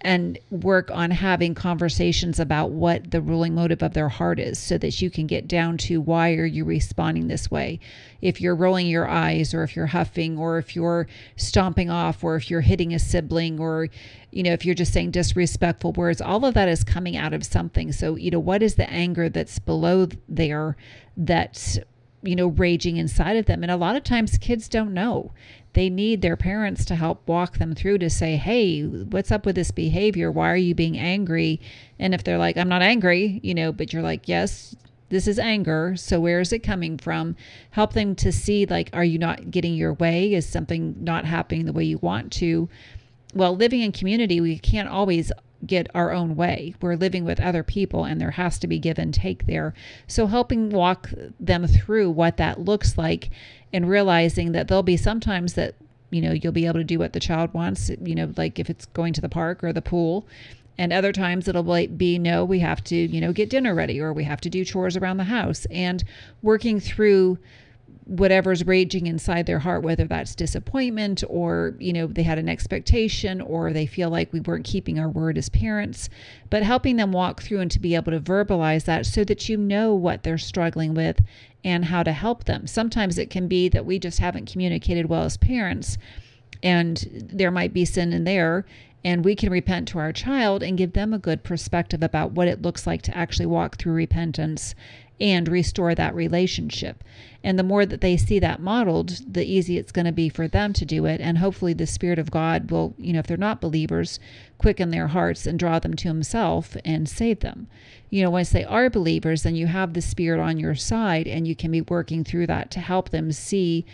[0.00, 4.78] and work on having conversations about what the ruling motive of their heart is so
[4.78, 7.80] that you can get down to why are you responding this way.
[8.22, 12.36] If you're rolling your eyes or if you're huffing or if you're stomping off or
[12.36, 13.88] if you're hitting a sibling or
[14.30, 17.44] you know if you're just saying disrespectful words all of that is coming out of
[17.44, 17.90] something.
[17.90, 20.76] So you know what is the anger that's below there
[21.16, 21.78] that's
[22.22, 23.64] you know raging inside of them?
[23.64, 25.32] And a lot of times kids don't know
[25.74, 29.54] they need their parents to help walk them through to say, hey, what's up with
[29.54, 30.30] this behavior?
[30.30, 31.60] Why are you being angry?
[31.98, 34.74] And if they're like, I'm not angry, you know, but you're like, yes,
[35.10, 35.94] this is anger.
[35.96, 37.36] So where is it coming from?
[37.70, 40.34] Help them to see, like, are you not getting your way?
[40.34, 42.68] Is something not happening the way you want to?
[43.34, 45.32] Well, living in community, we can't always
[45.66, 46.74] get our own way.
[46.80, 49.74] We're living with other people and there has to be give and take there.
[50.06, 51.10] So helping walk
[51.40, 53.30] them through what that looks like
[53.72, 55.74] and realizing that there'll be sometimes that
[56.10, 58.70] you know you'll be able to do what the child wants, you know, like if
[58.70, 60.26] it's going to the park or the pool.
[60.80, 64.12] And other times it'll be no, we have to, you know, get dinner ready or
[64.12, 66.04] we have to do chores around the house and
[66.40, 67.38] working through
[68.08, 73.40] whatever's raging inside their heart, whether that's disappointment or, you know, they had an expectation
[73.40, 76.08] or they feel like we weren't keeping our word as parents,
[76.48, 79.58] but helping them walk through and to be able to verbalize that so that you
[79.58, 81.20] know what they're struggling with
[81.68, 82.66] and how to help them.
[82.66, 85.98] Sometimes it can be that we just haven't communicated well as parents
[86.62, 88.64] and there might be sin in there
[89.04, 92.48] and we can repent to our child and give them a good perspective about what
[92.48, 94.74] it looks like to actually walk through repentance
[95.20, 97.02] and restore that relationship.
[97.42, 100.48] And the more that they see that modeled, the easier it's going to be for
[100.48, 101.20] them to do it.
[101.20, 104.18] And hopefully, the Spirit of God will, you know, if they're not believers,
[104.58, 107.68] quicken their hearts and draw them to Himself and save them.
[108.10, 111.46] You know, once they are believers, then you have the Spirit on your side and
[111.46, 113.86] you can be working through that to help them see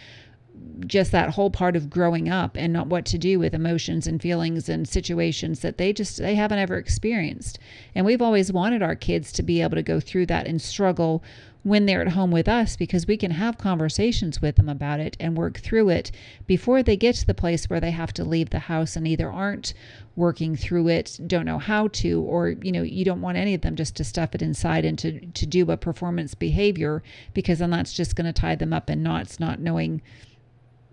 [0.87, 4.21] just that whole part of growing up and not what to do with emotions and
[4.21, 7.59] feelings and situations that they just they haven't ever experienced.
[7.95, 11.23] And we've always wanted our kids to be able to go through that and struggle
[11.65, 15.17] when they're at home with us because we can have conversations with them about it
[15.19, 16.11] and work through it
[16.47, 19.33] before they get to the place where they have to leave the house and either
[19.33, 19.73] aren't
[20.15, 23.63] working through it, don't know how to, or you know, you don't want any of
[23.63, 27.03] them just to stuff it inside and to, to do a performance behavior
[27.33, 30.03] because then that's just going to tie them up in knots, not knowing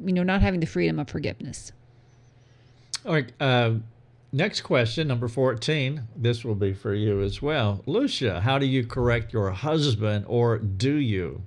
[0.03, 1.71] you know, not having the freedom of forgiveness.
[3.05, 3.31] All right.
[3.39, 3.75] Uh,
[4.31, 6.07] next question, number 14.
[6.15, 7.81] This will be for you as well.
[7.85, 11.41] Lucia, how do you correct your husband or do you?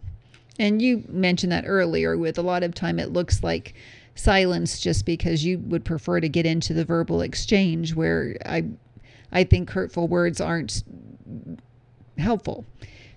[0.58, 3.74] And you mentioned that earlier with a lot of time it looks like
[4.14, 8.64] silence just because you would prefer to get into the verbal exchange where I
[9.32, 10.84] I think hurtful words aren't
[12.16, 12.64] helpful.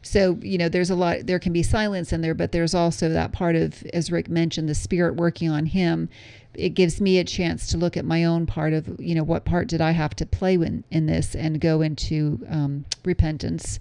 [0.08, 3.10] So, you know, there's a lot, there can be silence in there, but there's also
[3.10, 6.10] that part of, as Rick mentioned, the spirit working on him.
[6.54, 9.46] It gives me a chance to look at my own part of, you know, what
[9.46, 13.80] part did I have to play in, in this and go into um, repentance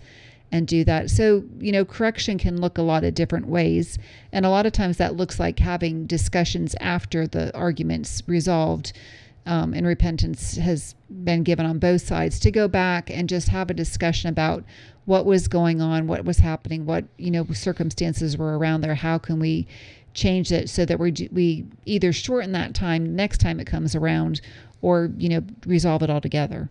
[0.53, 1.11] and do that.
[1.11, 3.99] So, you know, correction can look a lot of different ways.
[4.33, 8.93] And a lot of times that looks like having discussions after the argument's resolved
[9.47, 13.71] um, and repentance has been given on both sides to go back and just have
[13.71, 14.65] a discussion about
[15.07, 18.95] what was going on, what was happening, what you know circumstances were around there.
[18.95, 19.67] How can we
[20.13, 24.41] change it so that we we either shorten that time next time it comes around,
[24.83, 26.69] or you know resolve it altogether.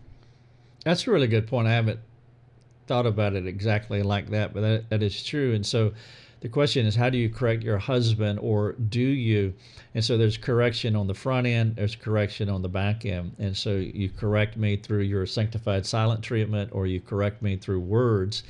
[0.84, 1.66] That's a really good point.
[1.66, 1.98] I haven't
[2.86, 5.52] thought about it exactly like that, but that, that is true.
[5.54, 5.92] And so
[6.46, 9.52] the question is, how do you correct your husband, or do you?
[9.96, 13.34] And so there's correction on the front end, there's correction on the back end.
[13.40, 17.80] And so you correct me through your sanctified silent treatment, or you correct me through
[17.80, 18.44] words.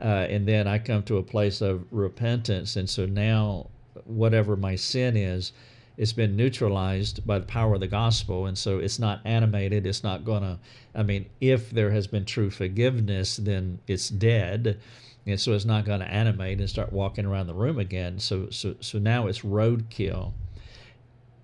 [0.00, 2.76] Uh, and then I come to a place of repentance.
[2.76, 3.66] And so now,
[4.06, 5.52] whatever my sin is,
[5.98, 10.04] it's been neutralized by the power of the gospel and so it's not animated it's
[10.04, 10.58] not gonna
[10.94, 14.78] i mean if there has been true forgiveness then it's dead
[15.26, 18.48] and so it's not going to animate and start walking around the room again so
[18.50, 20.32] so so now it's roadkill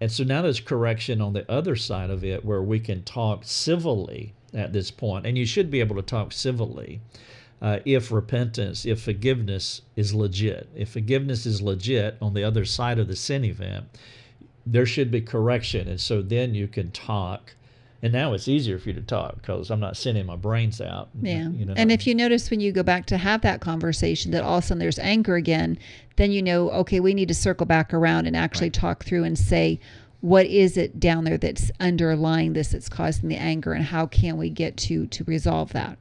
[0.01, 3.43] and so now there's correction on the other side of it where we can talk
[3.45, 7.01] civilly at this point and you should be able to talk civilly
[7.63, 10.69] uh, if repentance, if forgiveness is legit.
[10.75, 13.85] If forgiveness is legit on the other side of the sin event,
[14.67, 15.87] there should be correction.
[15.87, 17.55] And so then you can talk.
[18.03, 21.11] And now it's easier for you to talk because I'm not sending my brains out.
[21.21, 21.49] Yeah.
[21.51, 24.43] You know, and if you notice when you go back to have that conversation that
[24.43, 25.79] all of a sudden there's anger again,
[26.17, 28.75] then you know, okay, we need to circle back around and actually right.
[28.75, 29.79] talk through and say,
[30.21, 34.37] what is it down there that's underlying this that's causing the anger and how can
[34.37, 35.97] we get to to resolve that?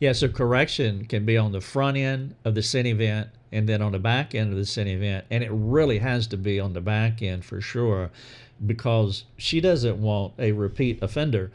[0.00, 3.80] Yeah, so correction can be on the front end of the sin event and then
[3.80, 5.24] on the back end of the sin event.
[5.30, 8.10] And it really has to be on the back end for sure
[8.66, 11.50] because she doesn't want a repeat offender.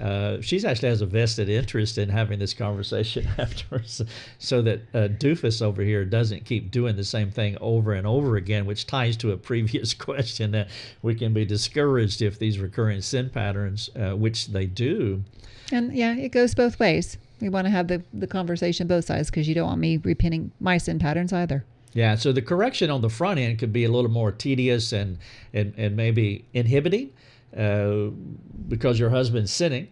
[0.00, 4.00] Uh, she's actually has a vested interest in having this conversation afterwards
[4.38, 8.36] so that uh, doofus over here doesn't keep doing the same thing over and over
[8.36, 10.68] again which ties to a previous question that
[11.02, 15.24] we can be discouraged if these recurring sin patterns uh, which they do
[15.72, 19.30] and yeah it goes both ways we want to have the, the conversation both sides
[19.30, 21.64] because you don't want me repenting my sin patterns either.
[21.94, 25.18] Yeah, so the correction on the front end could be a little more tedious and
[25.52, 27.12] and, and maybe inhibiting
[27.56, 28.10] uh,
[28.68, 29.88] because your husband's sinning.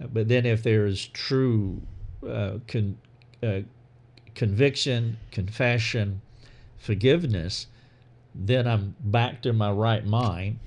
[0.00, 1.82] But then if there's true
[2.26, 2.98] uh, con,
[3.42, 3.60] uh,
[4.34, 6.22] conviction, confession,
[6.78, 7.68] forgiveness,
[8.34, 10.58] then I'm back to my right mind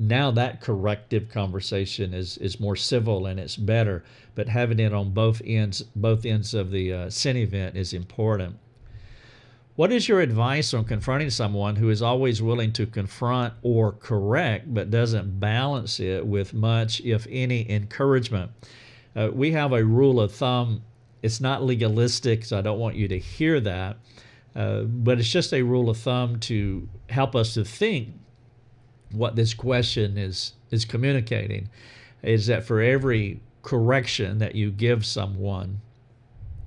[0.00, 4.02] now that corrective conversation is is more civil and it's better
[4.34, 8.58] but having it on both ends both ends of the uh, sin event is important
[9.80, 14.74] what is your advice on confronting someone who is always willing to confront or correct
[14.74, 18.50] but doesn't balance it with much if any encouragement?
[19.16, 20.82] Uh, we have a rule of thumb.
[21.22, 23.96] It's not legalistic so i don't want you to hear that.
[24.54, 28.10] Uh, but it's just a rule of thumb to help us to think
[29.12, 31.70] what this question is is communicating
[32.22, 35.80] is that for every correction that you give someone,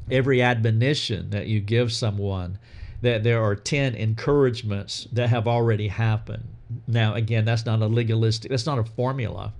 [0.10, 2.58] every admonition that you give someone,
[3.04, 6.46] that there are 10 encouragements that have already happened.
[6.88, 9.52] Now, again, that's not a legalistic, that's not a formula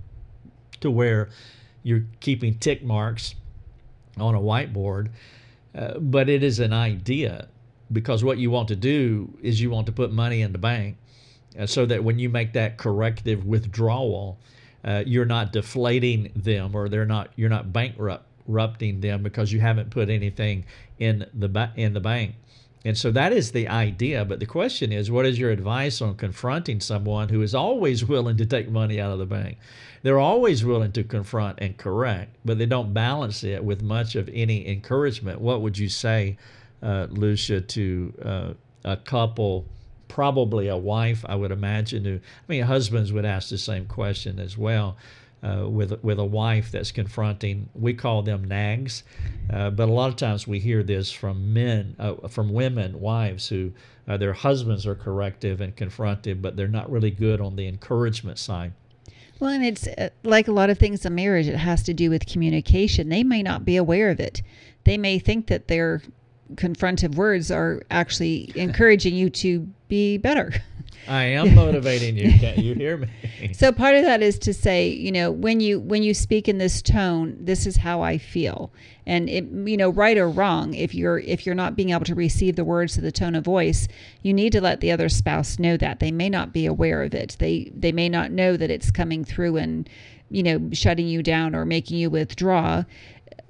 [0.80, 1.28] to where
[1.82, 3.34] you're keeping tick marks
[4.16, 5.10] on a whiteboard,
[5.74, 7.48] uh, but it is an idea
[7.92, 10.96] because what you want to do is you want to put money in the bank
[11.58, 14.38] uh, so that when you make that corrective withdrawal,
[14.84, 19.90] uh, you're not deflating them or they're not you're not bankrupting them because you haven't
[19.90, 20.64] put anything
[20.98, 22.34] in the ba- in the bank.
[22.84, 24.24] And so that is the idea.
[24.24, 28.36] But the question is, what is your advice on confronting someone who is always willing
[28.36, 29.58] to take money out of the bank?
[30.02, 34.28] They're always willing to confront and correct, but they don't balance it with much of
[34.32, 35.40] any encouragement.
[35.40, 36.36] What would you say,
[36.82, 38.52] uh, Lucia, to uh,
[38.84, 39.64] a couple?
[40.06, 42.04] probably a wife, I would imagine.
[42.04, 44.96] Who, I mean, husbands would ask the same question as well.
[45.44, 49.02] Uh, with with a wife that's confronting, we call them nags,
[49.52, 53.46] uh, but a lot of times we hear this from men, uh, from women, wives
[53.48, 53.70] who
[54.08, 58.38] uh, their husbands are corrective and confrontive, but they're not really good on the encouragement
[58.38, 58.72] side.
[59.38, 62.08] Well, and it's uh, like a lot of things in marriage, it has to do
[62.08, 63.10] with communication.
[63.10, 64.40] They may not be aware of it.
[64.84, 66.00] They may think that they're
[66.54, 70.52] confrontive words are actually encouraging you to be better.
[71.08, 72.32] I am motivating you.
[72.38, 73.08] Can't you hear me?
[73.52, 76.58] so part of that is to say, you know, when you when you speak in
[76.58, 78.72] this tone, this is how I feel.
[79.06, 82.14] And it, you know, right or wrong, if you're if you're not being able to
[82.14, 83.88] receive the words to the tone of voice,
[84.22, 86.00] you need to let the other spouse know that.
[86.00, 87.36] They may not be aware of it.
[87.38, 89.88] They they may not know that it's coming through and,
[90.30, 92.84] you know, shutting you down or making you withdraw.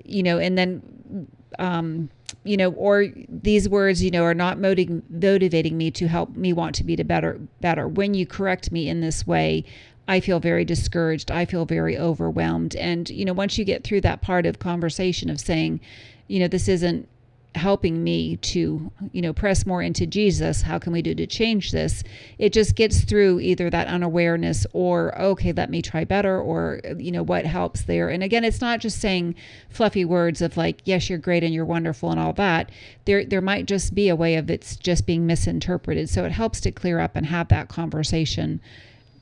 [0.05, 1.29] You know, and then
[1.59, 2.11] um
[2.45, 6.53] you know, or these words, you know, are not motiv- motivating me to help me
[6.53, 7.89] want to be the better, better.
[7.89, 9.65] When you correct me in this way,
[10.07, 11.31] I feel very discouraged.
[11.31, 12.77] I feel very overwhelmed.
[12.77, 15.81] And, you know, once you get through that part of conversation of saying,
[16.29, 17.09] you know, this isn't
[17.55, 21.73] helping me to you know press more into jesus how can we do to change
[21.73, 22.03] this?
[22.39, 27.13] It just gets through either that unawareness or okay let me try better or you
[27.13, 28.09] know what helps there.
[28.09, 29.35] And again it's not just saying
[29.69, 32.71] fluffy words of like yes you're great and you're wonderful and all that.
[33.05, 36.09] There there might just be a way of it's just being misinterpreted.
[36.09, 38.61] So it helps to clear up and have that conversation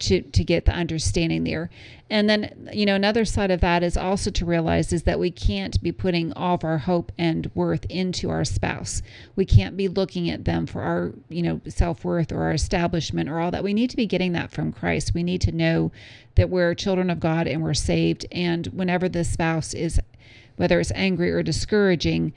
[0.03, 1.71] to to get the understanding there.
[2.11, 5.31] And then, you know, another side of that is also to realize is that we
[5.31, 9.01] can't be putting all of our hope and worth into our spouse.
[9.35, 13.41] We can't be looking at them for our, you know, self-worth or our establishment or
[13.41, 13.65] all that.
[13.65, 15.15] We need to be getting that from Christ.
[15.15, 15.91] We need to know
[16.35, 19.99] that we're children of God and we're saved and whenever the spouse is
[20.57, 22.33] whether it's angry or discouraging,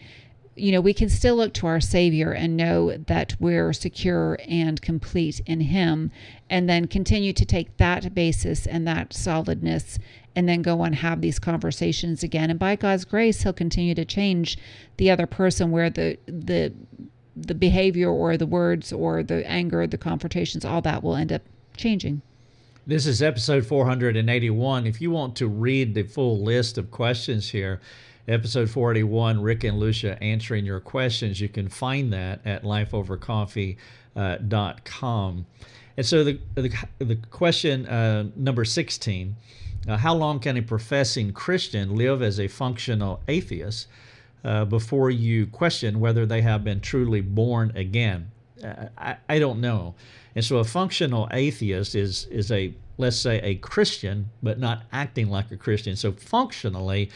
[0.56, 4.82] you know, we can still look to our Savior and know that we're secure and
[4.82, 6.12] complete in Him,
[6.50, 10.00] and then continue to take that basis and that solidness,
[10.36, 12.50] and then go and have these conversations again.
[12.50, 14.58] And by God's grace, He'll continue to change
[14.98, 16.74] the other person where the the
[17.36, 21.42] the behavior or the words or the anger, the confrontations, all that will end up
[21.76, 22.22] changing.
[22.88, 24.86] This is episode 481.
[24.86, 27.82] If you want to read the full list of questions here,
[28.28, 31.40] episode 481, Rick and Lucia answering your questions.
[31.40, 35.46] You can find that at lifeovercoffee.com.
[35.98, 39.36] And so the, the, the question uh, number 16
[39.88, 43.88] uh, How long can a professing Christian live as a functional atheist
[44.44, 48.32] uh, before you question whether they have been truly born again?
[48.64, 49.96] Uh, I, I don't know.
[50.36, 55.30] And so a functional atheist is, is a, let's say, a Christian, but not acting
[55.30, 55.96] like a Christian.
[55.96, 57.10] So functionally,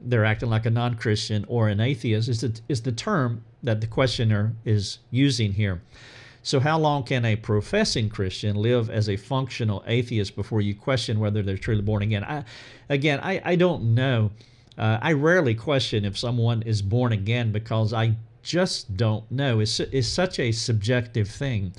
[0.00, 3.86] they're acting like a non-Christian or an atheist is the, is the term that the
[3.86, 5.82] questioner is using here.
[6.42, 11.18] So how long can a professing Christian live as a functional atheist before you question
[11.18, 12.22] whether they're truly born again?
[12.22, 12.44] I,
[12.88, 14.30] again, I, I don't know.
[14.78, 19.58] Uh, I rarely question if someone is born again because I just don't know.
[19.58, 21.72] It's, it's such a subjective thing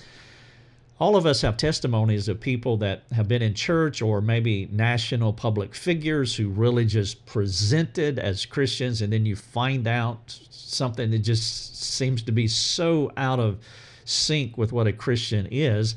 [0.99, 5.31] all of us have testimonies of people that have been in church or maybe national
[5.31, 11.19] public figures who really just presented as Christians, and then you find out something that
[11.19, 13.59] just seems to be so out of
[14.05, 15.95] sync with what a Christian is.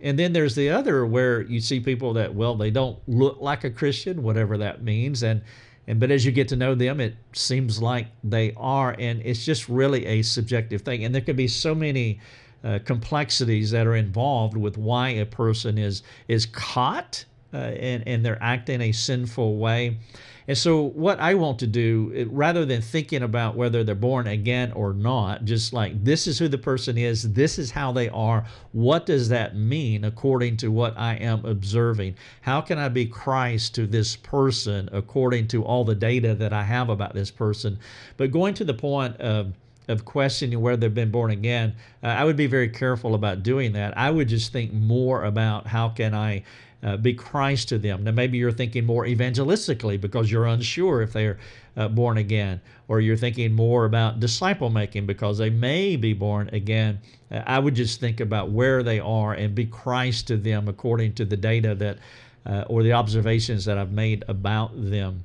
[0.00, 3.64] And then there's the other where you see people that, well, they don't look like
[3.64, 5.22] a Christian, whatever that means.
[5.22, 5.42] And
[5.86, 8.94] and but as you get to know them, it seems like they are.
[8.98, 11.04] And it's just really a subjective thing.
[11.04, 12.20] And there can be so many
[12.64, 18.24] uh, complexities that are involved with why a person is is caught uh, and, and
[18.24, 19.98] they're acting a sinful way.
[20.46, 24.72] And so, what I want to do, rather than thinking about whether they're born again
[24.72, 28.44] or not, just like this is who the person is, this is how they are,
[28.72, 32.16] what does that mean according to what I am observing?
[32.40, 36.64] How can I be Christ to this person according to all the data that I
[36.64, 37.78] have about this person?
[38.16, 39.52] But going to the point of
[39.88, 43.72] of questioning whether they've been born again, uh, I would be very careful about doing
[43.72, 43.96] that.
[43.96, 46.44] I would just think more about how can I
[46.82, 48.04] uh, be Christ to them.
[48.04, 51.38] Now, maybe you're thinking more evangelistically because you're unsure if they're
[51.76, 56.48] uh, born again, or you're thinking more about disciple making because they may be born
[56.52, 57.00] again.
[57.30, 61.14] Uh, I would just think about where they are and be Christ to them according
[61.14, 61.98] to the data that
[62.46, 65.24] uh, or the observations that I've made about them.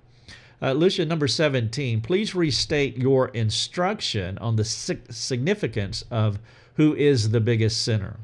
[0.61, 6.39] Uh, Lucia, number 17, please restate your instruction on the significance of
[6.75, 8.17] who is the biggest sinner.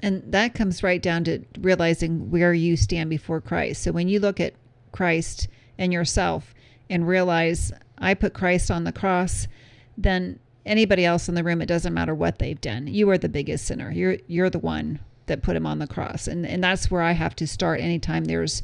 [0.00, 3.82] And that comes right down to realizing where you stand before Christ.
[3.82, 4.54] So when you look at
[4.92, 6.54] Christ and yourself
[6.90, 9.48] and realize, I put Christ on the cross,
[9.96, 12.86] then anybody else in the room, it doesn't matter what they've done.
[12.86, 13.90] You are the biggest sinner.
[13.90, 16.28] You're you're the one that put him on the cross.
[16.28, 18.62] And and that's where I have to start anytime there's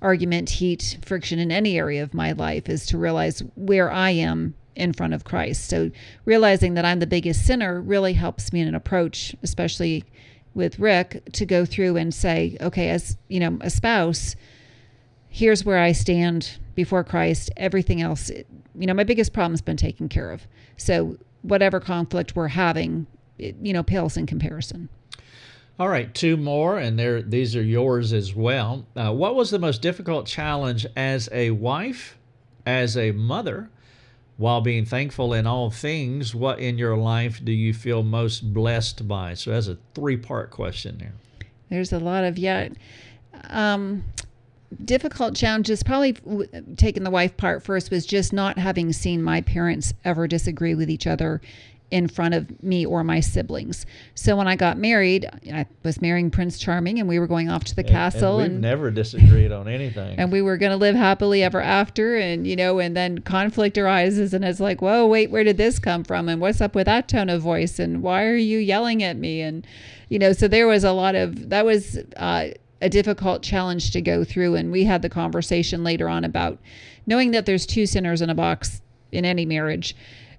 [0.00, 4.54] argument, heat, friction in any area of my life is to realize where I am
[4.76, 5.68] in front of Christ.
[5.68, 5.90] So
[6.24, 10.04] realizing that I'm the biggest sinner really helps me in an approach, especially
[10.54, 14.36] with Rick, to go through and say, okay, as you know, a spouse,
[15.28, 17.50] here's where I stand before Christ.
[17.56, 20.46] Everything else, you know, my biggest problem's been taken care of.
[20.76, 23.06] So whatever conflict we're having,
[23.38, 24.88] it, you know, pales in comparison.
[25.78, 28.84] All right, two more, and there these are yours as well.
[28.96, 32.18] Uh, what was the most difficult challenge as a wife,
[32.66, 33.70] as a mother,
[34.38, 36.34] while being thankful in all things?
[36.34, 39.34] What in your life do you feel most blessed by?
[39.34, 41.14] So that's a three-part question there.
[41.68, 42.70] There's a lot of yeah.
[43.44, 44.02] Um,
[44.84, 46.16] difficult challenges probably
[46.76, 50.90] taking the wife part first was just not having seen my parents ever disagree with
[50.90, 51.40] each other
[51.90, 53.86] in front of me or my siblings.
[54.14, 57.64] So when I got married, I was marrying Prince Charming and we were going off
[57.64, 60.14] to the And- castle and, and never disagreed on anything.
[60.18, 63.78] and we were going to live happily ever after and you know and then conflict
[63.78, 66.28] arises and it's like whoa wait where did this come from?
[66.28, 67.78] And what's up with that tone of voice?
[67.78, 69.40] And why are you yelling at me?
[69.40, 69.66] And
[70.10, 72.48] you know so there was a lot of that was uh,
[72.82, 74.56] a difficult challenge to go through.
[74.56, 76.58] And we had the conversation later on about
[77.06, 79.96] knowing that there's two sinners in a box in any marriage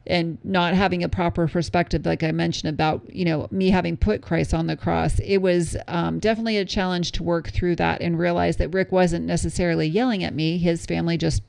[0.08, 4.22] and not having a proper perspective like i mentioned about you know me having put
[4.22, 8.18] christ on the cross it was um, definitely a challenge to work through that and
[8.18, 10.58] realize that rick wasn't necessarily yelling at me.
[10.58, 11.44] His family just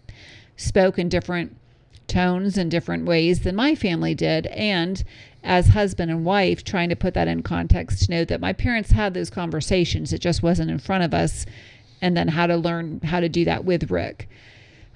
[0.56, 1.56] spoke in different
[2.06, 4.46] tones and different ways than my family did.
[4.48, 5.02] And
[5.44, 8.90] as husband and wife trying to put that in context to know that my parents
[8.90, 11.46] had those conversations it just wasn't in front of us
[12.02, 14.28] and then how to learn how to do that with rick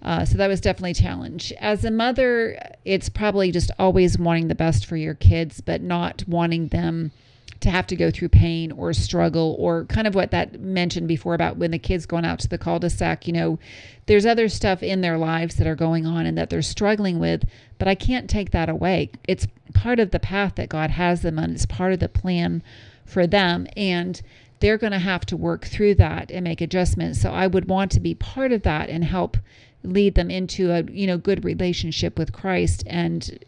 [0.05, 1.53] uh, so that was definitely a challenge.
[1.59, 6.25] As a mother, it's probably just always wanting the best for your kids, but not
[6.29, 7.13] wanting them
[7.61, 11.35] to have to go through pain or struggle or kind of what that mentioned before
[11.35, 13.59] about when the kids going out to the cul-de-sac you know
[14.05, 17.45] there's other stuff in their lives that are going on and that they're struggling with
[17.79, 19.11] but i can't take that away.
[19.27, 21.53] It's part of the path that god has them on.
[21.53, 22.63] It's part of the plan
[23.07, 24.21] for them and
[24.61, 27.21] they're going to have to work through that and make adjustments.
[27.21, 29.39] So i would want to be part of that and help
[29.85, 32.83] lead them into a you know good relationship with christ.
[32.87, 33.39] And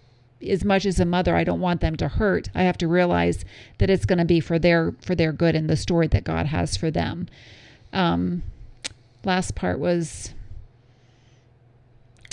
[0.46, 2.48] as much as a mother i don't want them to hurt.
[2.54, 3.44] I have to realize
[3.78, 6.46] that it's going to be for their for their good and the story that god
[6.46, 7.28] has for them.
[7.92, 8.42] Um
[9.24, 10.32] last part was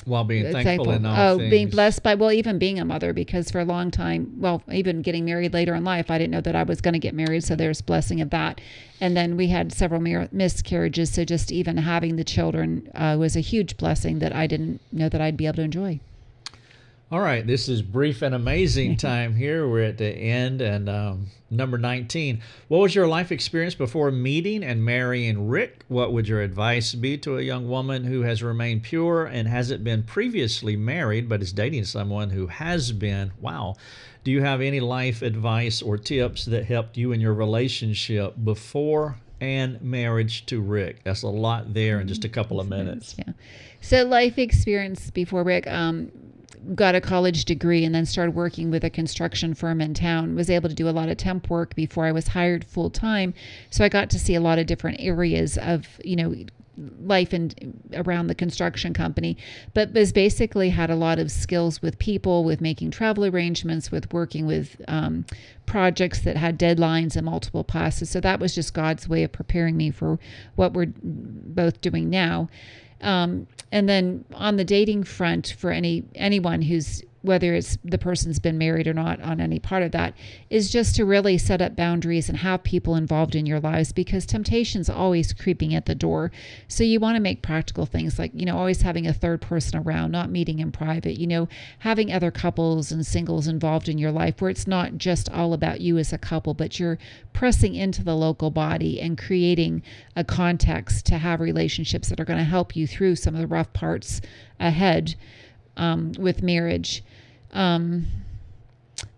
[0.05, 1.07] While being thankful, thankful.
[1.07, 1.49] oh things.
[1.49, 5.01] being blessed by well even being a mother because for a long time well even
[5.01, 7.43] getting married later in life i didn't know that i was going to get married
[7.43, 8.59] so there's blessing of that
[8.99, 10.01] and then we had several
[10.31, 14.81] miscarriages so just even having the children uh, was a huge blessing that i didn't
[14.91, 15.99] know that i'd be able to enjoy
[17.13, 19.67] All right, this is brief and amazing time here.
[19.67, 22.41] We're at the end and um, number 19.
[22.69, 25.85] What was your life experience before meeting and marrying Rick?
[25.89, 29.83] What would your advice be to a young woman who has remained pure and hasn't
[29.83, 33.31] been previously married but is dating someone who has been?
[33.39, 33.75] Wow.
[34.23, 39.19] Do you have any life advice or tips that helped you in your relationship before
[39.39, 41.03] and marriage to Rick?
[41.03, 43.13] That's a lot there in just a couple of minutes.
[43.19, 43.33] Yeah.
[43.81, 46.11] So life experience before Rick um,
[46.75, 50.35] got a college degree and then started working with a construction firm in town.
[50.35, 53.33] Was able to do a lot of temp work before I was hired full time.
[53.69, 56.35] So I got to see a lot of different areas of you know
[57.01, 59.37] life and around the construction company
[59.75, 64.11] but was basically had a lot of skills with people with making travel arrangements with
[64.11, 65.23] working with um,
[65.67, 69.77] projects that had deadlines and multiple passes so that was just god's way of preparing
[69.77, 70.17] me for
[70.55, 72.49] what we're both doing now
[73.03, 78.37] um, and then on the dating front for any anyone who's whether it's the person's
[78.37, 80.13] been married or not on any part of that
[80.49, 84.25] is just to really set up boundaries and have people involved in your lives because
[84.25, 86.31] temptation's always creeping at the door.
[86.67, 89.79] So you want to make practical things like you know always having a third person
[89.79, 91.47] around not meeting in private you know
[91.79, 95.81] having other couples and singles involved in your life where it's not just all about
[95.81, 96.97] you as a couple but you're
[97.31, 99.81] pressing into the local body and creating
[100.15, 103.47] a context to have relationships that are going to help you through some of the
[103.47, 104.21] rough parts
[104.59, 105.15] ahead
[105.77, 107.03] um, with marriage
[107.53, 108.05] um,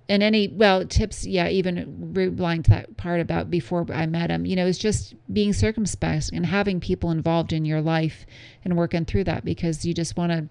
[0.07, 4.45] and any well tips yeah even replying to that part about before i met him
[4.45, 8.25] you know it's just being circumspect and having people involved in your life
[8.63, 10.47] and working through that because you just want to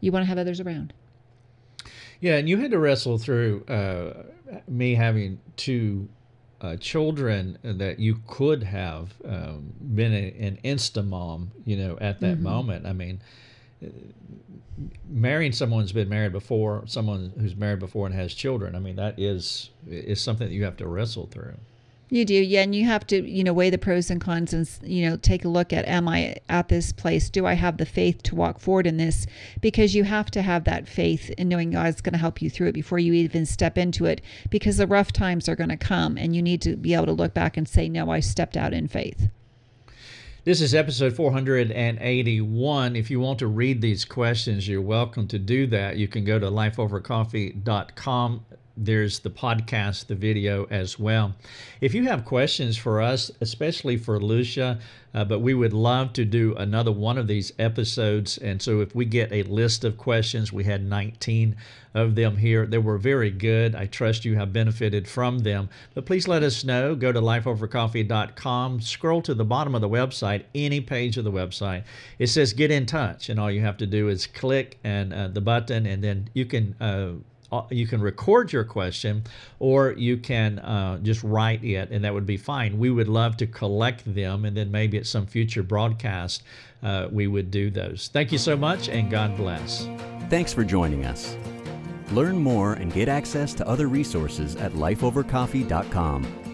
[0.00, 0.92] you want to have others around
[2.20, 4.24] Yeah, and you had to wrestle through uh,
[4.66, 6.08] me having two
[6.60, 12.20] uh, children that you could have um, been a, an insta mom, you know, at
[12.20, 12.86] that moment.
[12.86, 13.22] I mean,
[15.08, 18.74] marrying someone who's been married before, someone who's married before and has children.
[18.74, 21.54] I mean, that is is something that you have to wrestle through.
[22.10, 24.66] You do, yeah, and you have to, you know, weigh the pros and cons and
[24.82, 27.28] you know take a look at am I at this place?
[27.28, 29.26] Do I have the faith to walk forward in this?
[29.60, 32.68] Because you have to have that faith in knowing God's going to help you through
[32.68, 34.22] it before you even step into it.
[34.48, 37.12] Because the rough times are going to come, and you need to be able to
[37.12, 39.28] look back and say, "No, I stepped out in faith."
[40.48, 42.96] This is episode 481.
[42.96, 45.98] If you want to read these questions, you're welcome to do that.
[45.98, 48.46] You can go to lifeovercoffee.com.
[48.80, 51.34] There's the podcast, the video as well.
[51.80, 54.78] If you have questions for us, especially for Lucia,
[55.14, 58.38] uh, but we would love to do another one of these episodes.
[58.38, 61.56] And so if we get a list of questions, we had 19
[61.94, 62.66] of them here.
[62.66, 63.74] They were very good.
[63.74, 65.70] I trust you have benefited from them.
[65.94, 66.94] But please let us know.
[66.94, 71.82] Go to lifeovercoffee.com, scroll to the bottom of the website, any page of the website.
[72.18, 75.28] It says get in touch, and all you have to do is click and uh,
[75.28, 76.76] the button, and then you can.
[76.80, 77.14] Uh,
[77.70, 79.22] you can record your question
[79.58, 82.78] or you can uh, just write it, and that would be fine.
[82.78, 86.42] We would love to collect them, and then maybe at some future broadcast,
[86.82, 88.08] uh, we would do those.
[88.12, 89.88] Thank you so much, and God bless.
[90.28, 91.36] Thanks for joining us.
[92.12, 96.47] Learn more and get access to other resources at lifeovercoffee.com.